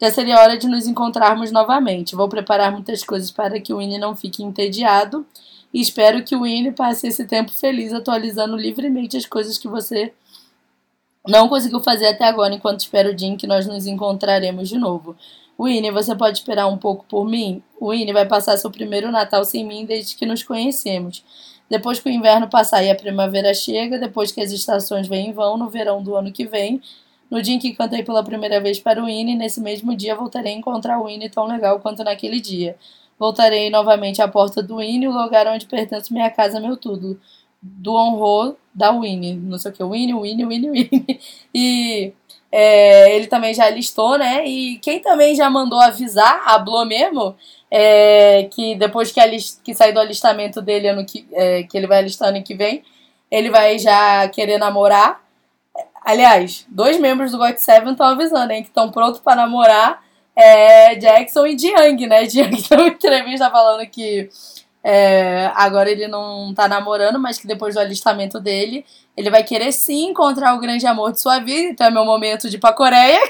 [0.00, 2.14] já seria hora de nos encontrarmos novamente.
[2.14, 5.26] Vou preparar muitas coisas para que o Winnie não fique entediado
[5.72, 10.12] e espero que o Winnie passe esse tempo feliz atualizando livremente as coisas que você
[11.26, 14.78] não conseguiu fazer até agora, enquanto espero o dia em que nós nos encontraremos de
[14.78, 15.14] novo.
[15.60, 17.62] Winnie, você pode esperar um pouco por mim?
[17.82, 21.24] Winnie vai passar seu primeiro Natal sem mim desde que nos conhecemos.
[21.68, 25.32] Depois que o inverno passar e a primavera chega, depois que as estações vêm e
[25.32, 26.80] vão, no verão do ano que vem,
[27.30, 30.54] no dia em que cantei pela primeira vez para o Winnie, nesse mesmo dia voltarei
[30.54, 32.76] a encontrar o Winnie tão legal quanto naquele dia.
[33.18, 37.20] Voltarei novamente à porta do Winnie, o lugar onde pertence minha casa, meu tudo.
[37.60, 39.34] Do honro da Winnie.
[39.34, 41.20] Não sei o que, Winnie, Winnie, Winnie, Winnie.
[41.54, 42.12] E
[42.50, 44.46] é, ele também já listou, né?
[44.46, 47.36] E quem também já mandou avisar, hablou mesmo,
[47.70, 49.20] é, que depois que,
[49.64, 52.82] que sair do alistamento dele, ano que, é, que ele vai alistar ano que vem,
[53.30, 55.20] ele vai já querer namorar.
[56.04, 60.02] Aliás, dois membros do God Seven estão avisando, hein, que estão prontos para namorar
[60.34, 62.24] é, Jackson e Jiang, né?
[62.30, 64.28] Jiang deu uma entrevista falando que
[64.82, 68.86] é, agora ele não tá namorando, mas que depois do alistamento dele,
[69.16, 71.70] ele vai querer sim encontrar o grande amor de sua vida.
[71.70, 73.20] Então é meu momento de ir pra Coreia.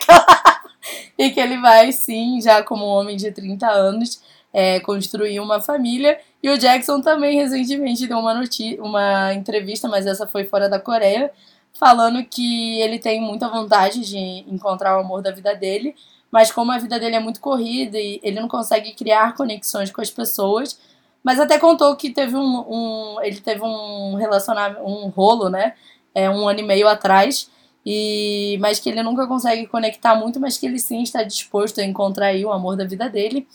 [1.18, 5.60] e que ele vai sim, já como um homem de 30 anos, é, construir uma
[5.60, 6.18] família.
[6.42, 8.40] E o Jackson também recentemente deu uma,
[8.78, 11.32] uma entrevista, mas essa foi fora da Coreia,
[11.78, 14.18] falando que ele tem muita vontade de
[14.52, 15.94] encontrar o amor da vida dele,
[16.30, 20.00] mas como a vida dele é muito corrida e ele não consegue criar conexões com
[20.00, 20.78] as pessoas,
[21.22, 25.74] mas até contou que teve um, um ele teve um relacionamento, um rolo, né,
[26.14, 27.48] é, um ano e meio atrás,
[27.86, 31.84] e mas que ele nunca consegue conectar muito, mas que ele sim está disposto a
[31.84, 33.46] encontrar aí o amor da vida dele.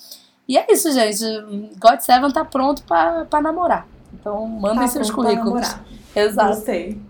[0.47, 1.23] E é isso, gente.
[1.77, 3.87] God Seven tá pronto para namorar.
[4.13, 5.75] Então, mandem tá seus currículos.
[6.15, 6.55] Exato.
[6.55, 7.01] Gostei.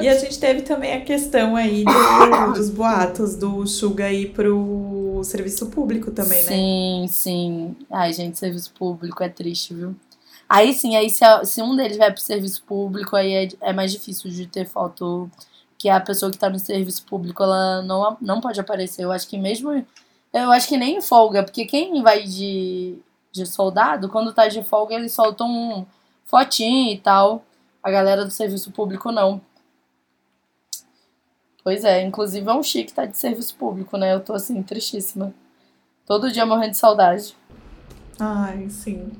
[0.00, 5.20] E a gente teve também a questão aí do, dos boatos do Suga ir pro
[5.24, 6.56] serviço público também, sim, né?
[6.56, 7.76] Sim, sim.
[7.90, 9.94] Ai, gente, serviço público é triste, viu?
[10.48, 13.90] Aí sim, aí se, se um deles vai pro serviço público, aí é, é mais
[13.92, 15.30] difícil de ter foto
[15.78, 19.04] que a pessoa que tá no serviço público, ela não, não pode aparecer.
[19.04, 19.84] Eu acho que mesmo.
[20.32, 22.98] Eu acho que nem em folga, porque quem vai de,
[23.30, 25.86] de soldado, quando tá de folga, eles soltam um
[26.24, 27.44] fotinho e tal.
[27.84, 29.42] A galera do serviço público não.
[31.62, 34.14] Pois é, inclusive é um chique tá de serviço público, né?
[34.14, 35.34] Eu tô assim, tristíssima.
[36.06, 37.36] Todo dia morrendo de saudade.
[38.18, 39.12] Ai, sim.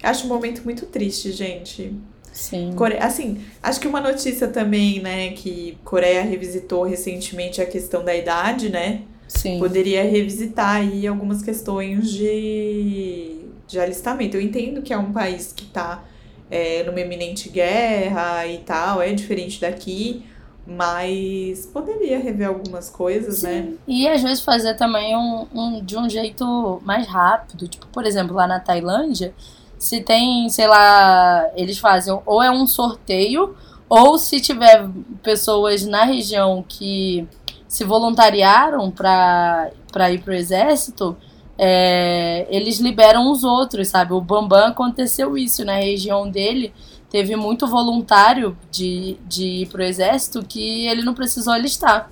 [0.00, 1.92] Acho um momento muito triste, gente.
[2.32, 2.74] Sim.
[2.76, 2.98] Core...
[2.98, 8.68] Assim, acho que uma notícia também, né, que Coreia revisitou recentemente a questão da idade,
[8.68, 9.02] né?
[9.26, 9.58] Sim.
[9.58, 14.36] Poderia revisitar aí algumas questões de, de alistamento.
[14.36, 16.04] Eu entendo que é um país que tá
[16.50, 20.24] é, numa eminente guerra e tal, é diferente daqui,
[20.66, 23.62] mas poderia rever algumas coisas, né?
[23.62, 23.70] Sim.
[23.70, 23.76] né?
[23.86, 27.68] E às vezes fazer também um, um, de um jeito mais rápido.
[27.68, 29.32] Tipo, por exemplo, lá na Tailândia,
[29.78, 33.54] se tem, sei lá, eles fazem ou é um sorteio
[33.88, 34.88] ou se tiver
[35.22, 37.26] pessoas na região que
[37.66, 39.70] se voluntariaram para
[40.12, 41.16] ir pro exército,
[41.62, 44.14] é, eles liberam os outros, sabe?
[44.14, 46.72] O Bambam aconteceu isso na região dele.
[47.10, 52.10] Teve muito voluntário de, de ir pro exército que ele não precisou alistar.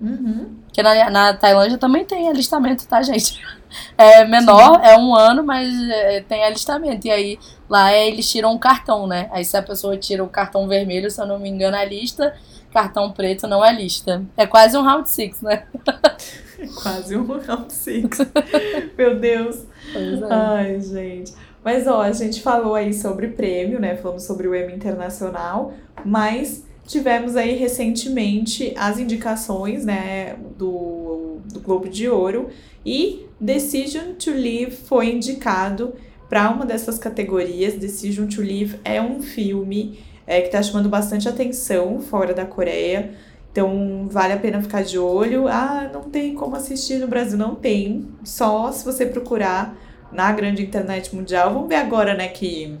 [0.00, 0.56] Uhum.
[0.64, 3.40] Porque na, na Tailândia também tem alistamento, tá, gente?
[3.98, 4.86] É menor, Sim.
[4.86, 7.08] é um ano, mas é, tem alistamento.
[7.08, 9.28] E aí lá é, eles tiram um cartão, né?
[9.32, 12.36] Aí se a pessoa tira o cartão vermelho, se eu não me engano, a lista,
[12.72, 14.24] cartão preto não é lista.
[14.36, 15.64] É quase um round six, né?
[16.82, 18.18] quase um round six.
[18.96, 19.64] Meu Deus.
[19.94, 20.24] É.
[20.30, 21.32] Ai, gente.
[21.64, 23.96] Mas ó, a gente falou aí sobre prêmio, né?
[23.96, 25.72] Falamos sobre o Emmy Internacional,
[26.04, 32.50] mas tivemos aí recentemente as indicações, né, do, do Globo de Ouro
[32.84, 35.94] e Decision to Live foi indicado
[36.28, 37.74] para uma dessas categorias.
[37.74, 43.14] Decision to Live é um filme é, que está chamando bastante atenção fora da Coreia.
[43.54, 45.46] Então vale a pena ficar de olho.
[45.46, 48.08] Ah, não tem como assistir no Brasil, não tem.
[48.24, 49.76] Só se você procurar
[50.10, 51.54] na grande internet mundial.
[51.54, 52.76] Vamos ver agora, né, que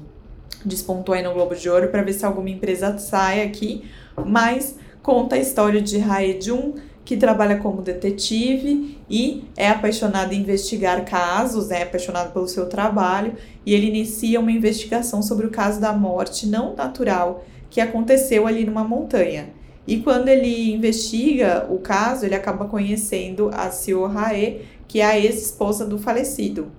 [0.64, 3.88] despontou aí no Globo de Ouro para ver se alguma empresa sai aqui.
[4.26, 6.72] Mas conta a história de Hae Jun,
[7.04, 13.34] que trabalha como detetive e é apaixonado em investigar casos, é apaixonado pelo seu trabalho,
[13.64, 18.64] e ele inicia uma investigação sobre o caso da morte não natural que aconteceu ali
[18.64, 19.50] numa montanha.
[19.86, 25.18] E quando ele investiga o caso, ele acaba conhecendo a Seo Hae, que é a
[25.18, 26.72] ex-esposa do falecido.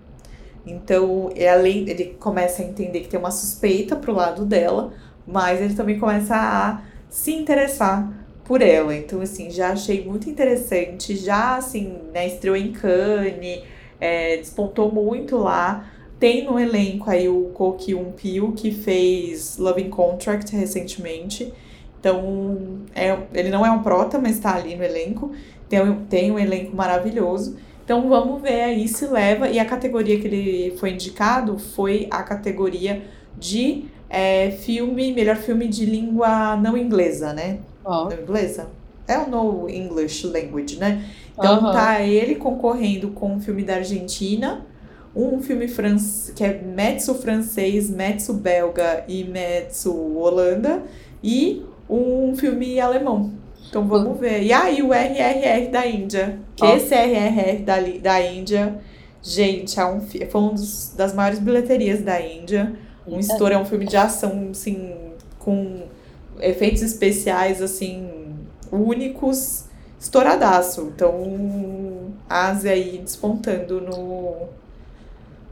[0.66, 4.94] Então, é além, ele começa a entender que tem uma suspeita pro lado dela,
[5.28, 8.12] mas ele também começa a se interessar
[8.44, 8.96] por ela.
[8.96, 11.16] Então, assim, já achei muito interessante.
[11.16, 13.62] Já, assim, né, estreou em Cannes,
[14.00, 15.92] é, despontou muito lá.
[16.20, 21.54] Tem no elenco aí o Ko Kyun Pil, que fez Loving Contract recentemente.
[22.06, 25.32] Então, é, ele não é um prota, mas está ali no elenco.
[25.68, 27.58] Tem, tem um elenco maravilhoso.
[27.84, 29.50] Então, vamos ver aí se leva.
[29.50, 33.02] E a categoria que ele foi indicado foi a categoria
[33.36, 37.58] de é, filme, melhor filme de língua não inglesa, né?
[37.84, 38.06] Oh.
[38.06, 38.70] Não inglesa?
[39.08, 41.04] É o No English Language, né?
[41.34, 41.74] Então Aham.
[41.74, 44.64] tá ele concorrendo com um filme da Argentina,
[45.16, 45.68] um filme
[46.36, 50.84] que é Metsu francês, Metsu belga e Metsu Holanda,
[51.24, 53.34] e um filme alemão.
[53.70, 54.44] Então vamos ver.
[54.44, 56.40] E aí o RRR da Índia.
[56.56, 56.76] Que Ó.
[56.76, 58.80] esse RRR da, da Índia,
[59.22, 62.74] gente, é um, foi um dos, das maiores bilheterias da Índia.
[63.08, 63.34] Um Eita.
[63.34, 64.94] estouro é um filme de ação, assim,
[65.38, 65.84] com
[66.40, 68.10] efeitos especiais, assim,
[68.72, 69.66] únicos,
[70.00, 70.92] estouradaço.
[70.96, 74.48] Então, Ásia aí despontando no,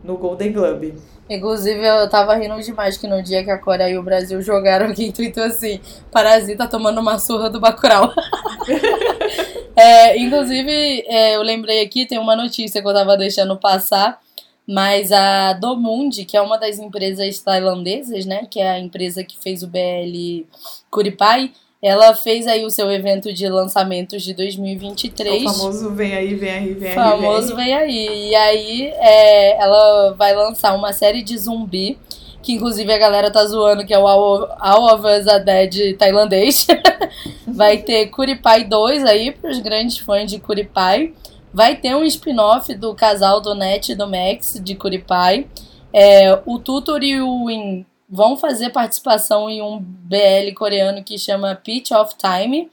[0.04, 0.96] no Golden Globe.
[1.30, 4.88] Inclusive, eu tava rindo demais que no dia que a Coreia e o Brasil jogaram,
[4.88, 5.80] alguém tweetou assim:
[6.12, 8.12] Parasita tomando uma surra do Bacurau.
[9.76, 14.20] É, inclusive, é, eu lembrei aqui, tem uma notícia que eu tava deixando passar,
[14.68, 19.36] mas a Domundi, que é uma das empresas tailandesas, né, que é a empresa que
[19.40, 20.46] fez o BL
[20.92, 21.52] Curipai,
[21.84, 25.44] ela fez aí o seu evento de lançamentos de 2023.
[25.44, 26.96] O famoso vem aí, vem aí, vem aí.
[26.96, 27.74] famoso vem.
[27.74, 28.30] aí.
[28.30, 32.00] E aí é, ela vai lançar uma série de zumbi,
[32.42, 35.98] que inclusive a galera tá zoando, que é o All, All of Us Are Dead
[35.98, 36.66] tailandês.
[37.46, 41.12] vai ter Curipai 2 aí, pros grandes fãs de Curipai.
[41.54, 45.48] Vai ter um spin-off do casal do Net e do Max de Curipai.
[45.92, 51.56] É, o Tutor e o Win vão fazer participação em um BL coreano que chama
[51.56, 52.72] Pitch of Time.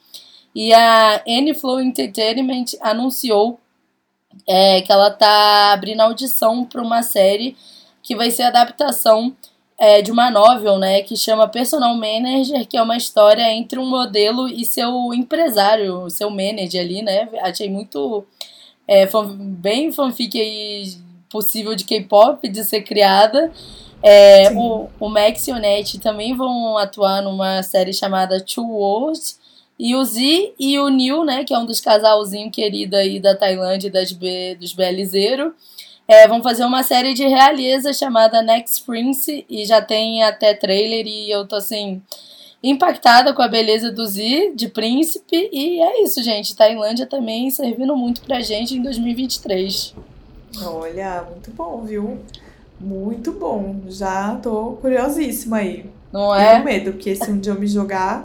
[0.55, 3.59] E a N-Flow Entertainment anunciou
[4.47, 7.57] é, que ela tá abrindo audição para uma série
[8.03, 9.35] que vai ser adaptação
[9.79, 13.89] é, de uma novel, né, que chama Personal Manager, que é uma história entre um
[13.89, 17.29] modelo e seu empresário, seu manager ali, né?
[17.41, 18.27] Achei muito
[18.87, 20.93] é, fan- bem fanfic aí
[21.31, 23.51] possível de K-pop de ser criada.
[24.03, 29.39] É, o, o Max e o Net também vão atuar numa série chamada Two Worlds.
[29.79, 33.35] E o Z e o Neil, né, que é um dos casalzinhos queridos aí da
[33.35, 35.53] Tailândia e das B, dos Belizeiros,
[36.07, 41.07] é, vão fazer uma série de realeza chamada Next Prince e já tem até trailer
[41.07, 42.03] e eu tô assim
[42.63, 46.55] impactada com a beleza do Z de príncipe e é isso, gente.
[46.55, 49.95] Tailândia também servindo muito pra gente em 2023.
[50.63, 52.19] Olha, muito bom, viu?
[52.81, 53.77] Muito bom.
[53.89, 55.85] Já tô curiosíssima aí.
[56.13, 56.59] Não Tenho é?
[56.65, 58.25] medo, porque se um dia eu me jogar,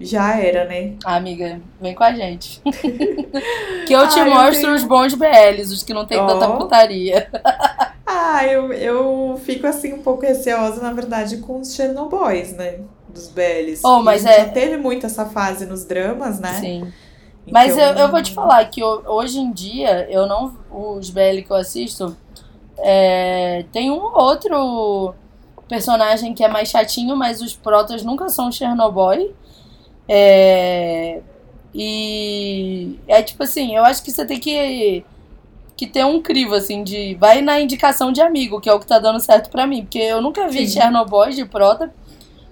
[0.00, 0.92] já era, né?
[1.04, 2.60] Ah, amiga, vem com a gente.
[3.86, 6.26] que eu te Ah, eu mostro tenho- os bons BLs, os que não tem Ó.
[6.26, 7.28] tanta putaria.
[8.10, 12.78] Ah, eu, eu fico assim um pouco receosa, na verdade, com os Chernobyls, né?
[13.08, 13.82] dos BLs.
[13.84, 16.54] Oh, mas a gente é- já teve muito essa fase nos dramas, né?
[16.54, 16.92] Sim.
[17.50, 20.54] Mas Então, eu, eu vou te falar que ho- hoje em dia, eu não.
[20.70, 22.16] Os BL que eu assisto,
[22.78, 25.14] é, tem um ou outro
[25.68, 29.34] personagem que é mais chatinho, mas os protas nunca são Chernobyl.
[30.08, 31.20] É,
[31.74, 35.04] e é tipo assim, eu acho que você tem que,
[35.76, 37.14] que ter um crivo, assim, de.
[37.16, 39.82] Vai na indicação de amigo, que é o que tá dando certo pra mim.
[39.82, 40.80] Porque eu nunca vi Sim.
[40.80, 41.92] Chernobyl de prota,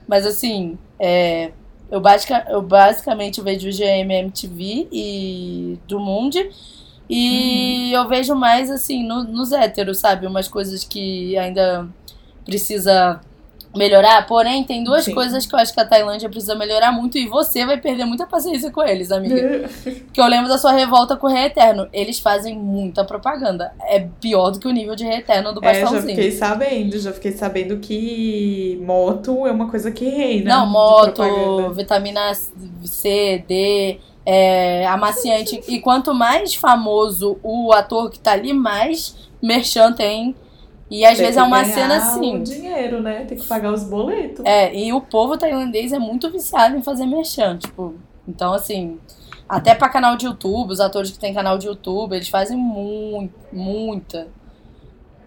[0.07, 1.51] mas assim, é,
[1.91, 6.51] eu, basica, eu basicamente vejo GMMTV e do Mundi.
[7.09, 10.27] E eu vejo mais assim no, nos héteros, sabe?
[10.27, 11.87] Umas coisas que ainda
[12.45, 13.21] precisa
[13.77, 14.27] melhorar.
[14.27, 15.15] Porém, tem duas Sim.
[15.15, 18.27] coisas que eu acho que a Tailândia precisa melhorar muito e você vai perder muita
[18.27, 19.69] paciência com eles, amiga.
[20.07, 21.87] Porque eu lembro da sua revolta com o Rei Eterno.
[21.93, 23.73] Eles fazem muita propaganda.
[23.83, 26.17] É pior do que o nível de Rei Eterno do É, já Bastãozinho.
[26.17, 30.57] fiquei sabendo, já fiquei sabendo que moto é uma coisa que reina.
[30.57, 31.23] Não, moto,
[31.75, 32.33] vitamina
[32.85, 35.63] C, D, é, amaciante.
[35.69, 40.35] E quanto mais famoso o ator que tá ali, mais merchan tem.
[40.91, 42.37] E às Tem vezes é uma cena assim.
[42.37, 43.25] o dinheiro, né?
[43.25, 44.45] Tem que pagar os boletos.
[44.45, 47.95] É, e o povo tailandês é muito viciado em fazer merchan, tipo.
[48.27, 48.99] Então, assim,
[49.49, 53.35] até pra canal de YouTube, os atores que têm canal de YouTube, eles fazem muito,
[53.53, 54.29] muita,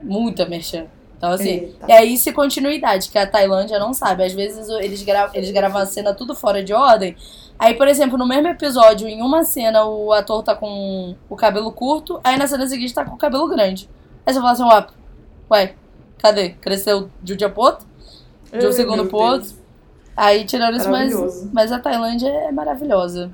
[0.01, 0.85] muita merchan.
[1.17, 1.91] Então, assim, Eita.
[1.91, 4.23] é isso e continuidade, que a Tailândia não sabe.
[4.23, 7.17] Às vezes eles, gra eles gravam a cena tudo fora de ordem.
[7.59, 11.73] Aí, por exemplo, no mesmo episódio, em uma cena, o ator tá com o cabelo
[11.73, 13.89] curto, aí na cena seguinte tá com o cabelo grande.
[14.25, 14.87] Aí você fala assim, ué,
[15.51, 15.75] ué,
[16.17, 16.51] cadê?
[16.51, 17.85] Cresceu de um dia pro outro?
[18.49, 19.49] De um Ai, segundo pro outro?
[20.15, 23.29] Aí tiraram isso, mas, mas a Tailândia é maravilhosa.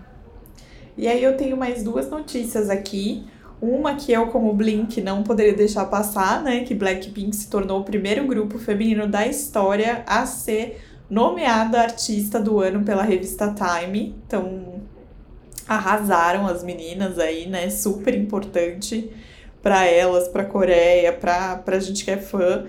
[0.98, 3.26] E aí eu tenho mais duas notícias aqui.
[3.62, 6.64] Uma que eu, como Blink, não poderia deixar passar, né?
[6.64, 12.60] Que Blackpink se tornou o primeiro grupo feminino da história a ser nomeada artista do
[12.60, 14.16] ano pela revista Time.
[14.26, 14.82] Então,
[15.68, 17.70] arrasaram as meninas aí, né?
[17.70, 19.10] Super importante
[19.62, 22.66] pra elas, pra Coreia, pra, pra gente que é fã.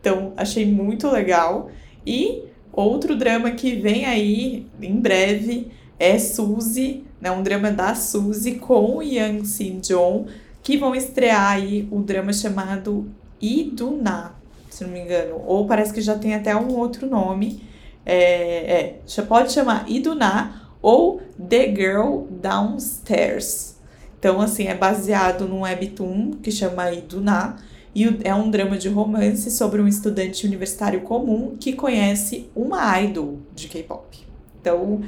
[0.00, 1.70] Então, achei muito legal.
[2.06, 8.56] E outro drama que vem aí em breve é Suzy, né, um drama da Suzy
[8.56, 10.26] com o Yang Sin-jong,
[10.62, 13.10] que vão estrear aí o drama chamado
[13.40, 14.34] Iduna,
[14.68, 15.42] se não me engano.
[15.46, 17.62] Ou parece que já tem até um outro nome.
[18.06, 23.76] É, é, já pode chamar Iduna ou The Girl Downstairs.
[24.18, 27.56] Então, assim, é baseado num webtoon que chama Iduna.
[27.94, 33.38] E é um drama de romance sobre um estudante universitário comum que conhece uma idol
[33.54, 34.18] de K-pop.
[34.60, 35.00] Então,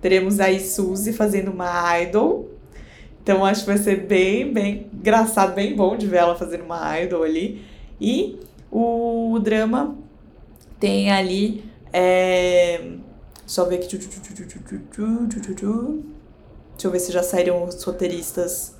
[0.00, 2.50] teremos aí Suzy fazendo uma idol.
[3.22, 7.00] Então, acho que vai ser bem, bem engraçado, bem bom de ver ela fazendo uma
[7.00, 7.64] idol ali.
[8.00, 8.40] E
[8.70, 9.96] o drama
[10.80, 11.71] tem ali.
[11.92, 12.92] É...
[13.46, 13.96] Só ver aqui.
[13.96, 14.20] Deixa
[16.84, 18.76] eu ver se já saíram os roteiristas.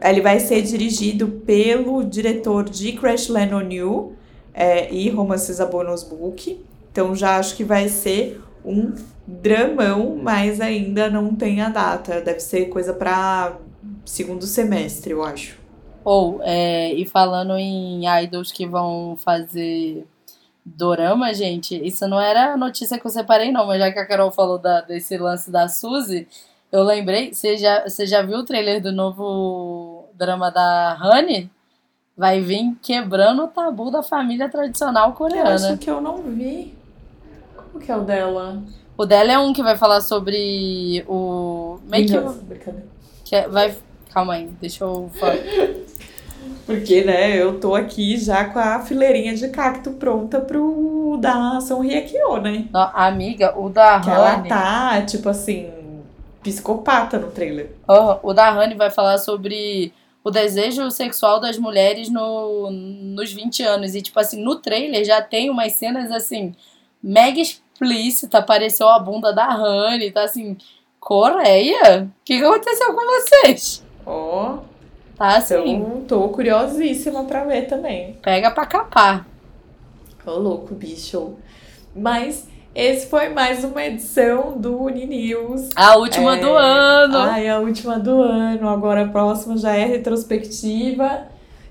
[0.00, 4.16] Ele vai ser dirigido pelo diretor de Crashland on You
[4.54, 6.64] é, e Romances a Bonus Book.
[6.90, 8.92] Então já acho que vai ser um
[9.26, 12.20] dramão, mas ainda não tem a data.
[12.20, 13.58] Deve ser coisa para
[14.04, 15.58] segundo semestre, eu acho.
[16.04, 20.06] Ou, oh, é, e falando em idols que vão fazer
[20.76, 24.06] dorama, gente, isso não era a notícia que eu separei, não, mas já que a
[24.06, 26.26] Carol falou da, desse lance da Suzy,
[26.70, 31.50] eu lembrei, você já, você já viu o trailer do novo drama da Honey?
[32.16, 35.54] Vai vir quebrando o tabu da família tradicional Eu coreana.
[35.54, 36.76] acho que eu não vi.
[37.72, 38.60] Como que é o dela?
[38.96, 41.78] O dela é um que vai falar sobre o.
[41.84, 42.86] Meio que, brincadeira.
[43.24, 43.76] que é- vai.
[44.12, 45.36] Calma aí, deixa eu falar.
[46.68, 51.80] Porque, né, eu tô aqui já com a fileirinha de cacto pronta pro da São
[51.80, 52.66] Ryakyo, né?
[52.70, 54.48] Não, amiga, o da Que ela Honey.
[54.50, 55.70] tá, tipo assim,
[56.42, 57.70] psicopata no trailer.
[57.88, 63.62] Ó, o da Honey vai falar sobre o desejo sexual das mulheres no, nos 20
[63.62, 63.94] anos.
[63.94, 66.54] E, tipo assim, no trailer já tem umas cenas assim,
[67.02, 68.40] mega explícita.
[68.40, 70.54] Apareceu a bunda da Honey, tá assim.
[71.00, 72.02] Coreia?
[72.04, 73.82] O que, que aconteceu com vocês?
[74.04, 74.58] Ó,
[75.18, 78.16] Tá assim, então tô curiosíssima pra ver também.
[78.22, 79.26] pega pra capar.
[80.24, 81.34] Ô, louco, bicho.
[81.94, 85.70] Mas esse foi mais uma edição do Uninews.
[85.74, 87.18] A última É, do ano.
[87.18, 88.68] Ai, a última do ano.
[88.68, 91.22] Agora a próxima já é retrospectiva.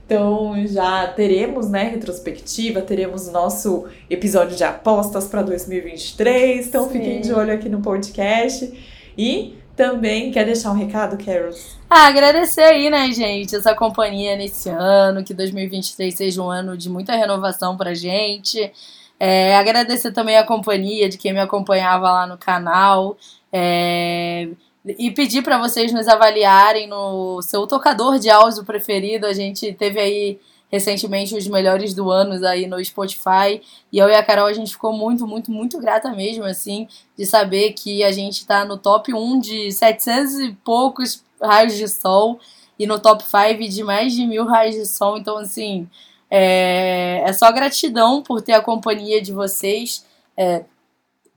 [0.05, 6.67] Então já teremos, né, retrospectiva, teremos nosso episódio de apostas para 2023.
[6.67, 6.91] Então Sim.
[6.93, 8.73] fiquem de olho aqui no podcast.
[9.17, 11.77] E também quer deixar um recado, Carols?
[11.87, 16.89] Ah, agradecer aí, né, gente, essa companhia nesse ano, que 2023 seja um ano de
[16.89, 18.71] muita renovação pra gente.
[19.19, 23.15] É, agradecer também a companhia de quem me acompanhava lá no canal.
[23.53, 24.49] É,
[24.83, 29.27] e pedir para vocês nos avaliarem no seu tocador de áudio preferido.
[29.27, 30.39] A gente teve aí
[30.71, 33.61] recentemente os melhores do ano aí no Spotify.
[33.91, 36.87] E eu e a Carol, a gente ficou muito, muito, muito grata mesmo, assim,
[37.17, 41.87] de saber que a gente tá no top 1 de 700 e poucos raios de
[41.87, 42.39] sol
[42.77, 45.17] e no top 5 de mais de mil raios de sol.
[45.17, 45.87] Então, assim,
[46.29, 50.05] é, é só gratidão por ter a companhia de vocês.
[50.35, 50.63] É,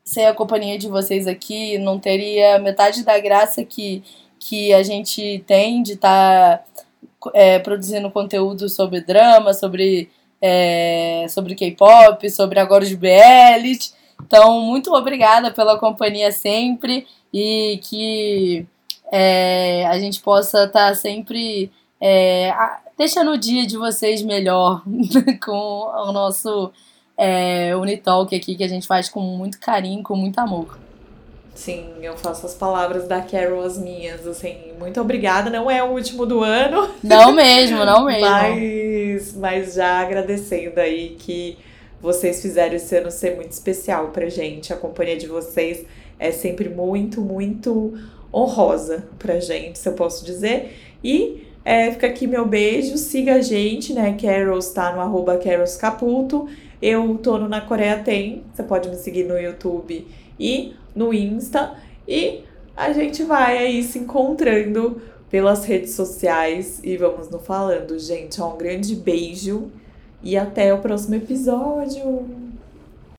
[0.05, 4.03] sem a companhia de vocês aqui, não teria metade da graça que,
[4.41, 6.65] que a gente tem de estar tá,
[7.35, 10.11] é, produzindo conteúdo sobre drama, sobre,
[10.41, 13.79] é, sobre K-pop, sobre agora os BL.
[14.23, 18.67] Então, muito obrigada pela companhia sempre e que
[19.13, 22.53] é, a gente possa estar tá sempre é,
[22.97, 24.83] deixando o dia de vocês melhor
[25.45, 26.73] com o nosso
[27.17, 30.79] é, Unitalk aqui, que a gente faz com muito carinho, com muito amor.
[31.55, 35.51] Sim, eu faço as palavras da Carol as minhas, assim, muito obrigada.
[35.51, 36.89] Não é o último do ano.
[37.03, 38.29] Não mesmo, não mesmo.
[38.29, 41.59] mas, mas já agradecendo aí que
[42.01, 44.73] vocês fizeram esse ano ser muito especial pra gente.
[44.73, 45.85] A companhia de vocês
[46.19, 47.95] é sempre muito, muito
[48.33, 50.77] honrosa pra gente, se eu posso dizer.
[51.05, 54.17] E é, fica aqui meu beijo, siga a gente, né?
[54.21, 56.49] Carol está no arroba Carols Caputo.
[56.81, 60.07] Eu tô no Na Coreia Tem, você pode me seguir no YouTube
[60.39, 61.75] e no Insta.
[62.07, 62.45] E
[62.77, 68.41] a gente vai aí se encontrando pelas redes sociais e vamos no falando, gente.
[68.43, 69.71] Um grande beijo
[70.23, 72.50] e até o próximo episódio.